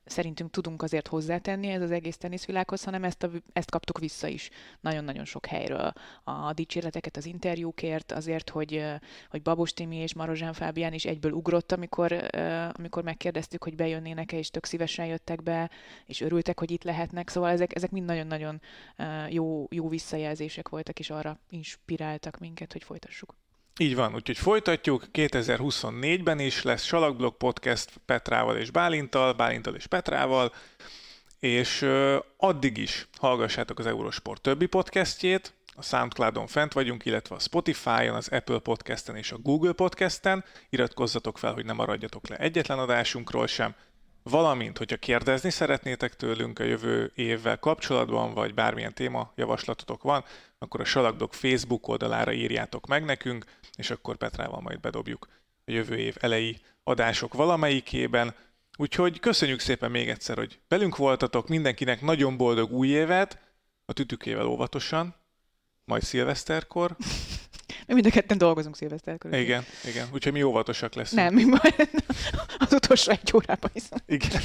szerintünk 0.05 0.51
tudunk 0.51 0.83
azért 0.83 1.09
hozzátenni 1.09 1.69
ez 1.69 1.83
az 1.83 1.91
egész 1.91 2.17
teniszvilághoz, 2.17 2.85
hanem 2.85 3.05
ezt, 3.05 3.23
a, 3.23 3.31
ezt 3.53 3.71
kaptuk 3.71 3.99
vissza 3.99 4.27
is 4.27 4.51
nagyon-nagyon 4.81 5.25
sok 5.25 5.47
helyről. 5.47 5.93
A 6.25 6.53
dicséreteket 6.53 7.17
az 7.17 7.27
interjúkért, 7.27 8.12
azért, 8.12 8.51
hogy, 8.51 8.85
hogy 9.31 9.43
Babos 9.43 9.73
Timi 9.73 9.97
és 9.97 10.15
Marozsán 10.15 10.53
Fábián 10.53 10.93
is 10.93 11.05
egyből 11.05 11.33
ugrott, 11.33 11.73
amikor, 11.73 12.29
amikor 12.73 13.03
megkérdeztük, 13.03 13.65
hogy 13.65 13.77
bejönnének-e, 13.77 14.37
és 14.37 14.51
tök 14.51 14.65
szívesen 14.65 15.07
jöttek 15.07 15.43
be, 15.43 15.71
és 16.07 16.21
örültek, 16.21 16.59
hogy 16.59 16.71
itt 16.71 16.85
lehetnek. 16.85 17.29
Szóval 17.29 17.41
ezek, 17.48 17.74
ezek 17.74 17.90
mind 17.90 18.07
nagyon-nagyon 18.07 18.61
jó, 19.28 19.66
jó 19.70 19.88
visszajelzések 19.88 20.68
voltak, 20.68 20.98
és 20.98 21.11
arra 21.11 21.38
inspiráltak 21.50 22.38
minket, 22.38 22.72
hogy 22.72 22.85
folytassuk. 22.85 23.35
Így 23.78 23.94
van, 23.94 24.14
úgyhogy 24.14 24.38
folytatjuk. 24.38 25.05
2024-ben 25.12 26.38
is 26.38 26.62
lesz 26.62 26.83
Salakblog 26.83 27.37
Podcast 27.37 27.90
Petrával 28.07 28.57
és 28.57 28.70
Bálintal, 28.70 29.33
Bálintal 29.33 29.74
és 29.74 29.87
Petrával, 29.87 30.52
és 31.38 31.87
addig 32.37 32.76
is 32.76 33.09
hallgassátok 33.18 33.78
az 33.78 33.87
Eurosport 33.87 34.42
többi 34.42 34.66
podcastjét, 34.66 35.55
a 35.74 35.83
Soundcloudon 35.83 36.46
fent 36.46 36.72
vagyunk, 36.72 37.05
illetve 37.05 37.35
a 37.35 37.38
Spotify-on, 37.38 38.14
az 38.14 38.28
Apple 38.28 38.59
Podcasten 38.59 39.16
és 39.16 39.33
a 39.33 39.38
Google 39.38 39.72
Podcasten. 39.72 40.44
Iratkozzatok 40.68 41.38
fel, 41.38 41.52
hogy 41.52 41.64
ne 41.64 41.72
maradjatok 41.72 42.28
le 42.28 42.37
egyetlen 42.37 42.78
adásunkról 42.78 43.46
sem. 43.46 43.74
Valamint, 44.22 44.78
hogyha 44.78 44.96
kérdezni 44.96 45.50
szeretnétek 45.50 46.16
tőlünk 46.16 46.58
a 46.58 46.64
jövő 46.64 47.12
évvel 47.14 47.58
kapcsolatban, 47.58 48.35
vagy 48.35 48.54
bármilyen 48.54 48.94
téma 48.94 49.32
javaslatotok 49.37 50.02
van, 50.02 50.24
akkor 50.58 50.80
a 50.80 50.85
Salakdog 50.85 51.32
Facebook 51.32 51.88
oldalára 51.88 52.32
írjátok 52.32 52.87
meg 52.87 53.04
nekünk, 53.04 53.44
és 53.76 53.90
akkor 53.90 54.16
Petrával 54.16 54.61
majd 54.61 54.80
bedobjuk 54.80 55.28
a 55.64 55.70
jövő 55.70 55.96
év 55.96 56.16
elejé 56.20 56.56
adások 56.85 57.35
valamelyikében. 57.35 58.35
Úgyhogy 58.76 59.20
köszönjük 59.20 59.61
szépen 59.61 59.90
még 59.90 60.08
egyszer, 60.08 60.37
hogy 60.37 60.61
velünk 60.68 60.96
voltatok, 60.96 61.48
mindenkinek 61.48 62.00
nagyon 62.00 62.37
boldog 62.37 62.72
új 62.72 62.88
évet, 62.88 63.38
a 63.85 63.92
tütükével 63.92 64.46
óvatosan, 64.46 65.14
majd 65.85 66.02
szilveszterkor. 66.02 66.96
Mi 67.94 68.00
mind 68.00 68.14
a 68.14 68.18
ketten 68.18 68.38
dolgozunk 68.38 68.76
szilveszterkor. 68.76 69.35
Igen, 69.35 69.64
igen. 69.85 70.07
Úgyhogy 70.12 70.33
mi 70.33 70.42
óvatosak 70.42 70.94
leszünk. 70.94 71.20
Nem, 71.20 71.35
mi 71.35 71.44
majd 71.44 71.88
az 72.66 72.72
utolsó 72.72 73.11
egy 73.11 73.33
órában 73.35 73.70
hiszem. 73.72 73.98
Igen. 74.07 74.42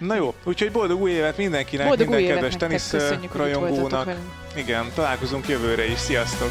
Na 0.00 0.14
jó, 0.14 0.34
úgyhogy 0.44 0.72
boldog 0.72 1.00
új 1.00 1.10
évet 1.10 1.36
mindenkinek, 1.36 1.86
boldog 1.86 2.08
minden 2.08 2.34
kedves 2.34 2.56
tenisz 2.56 2.94
rajongónak. 3.32 4.16
Igen, 4.56 4.86
találkozunk 4.94 5.48
jövőre 5.48 5.84
is. 5.84 5.98
Sziasztok! 5.98 6.50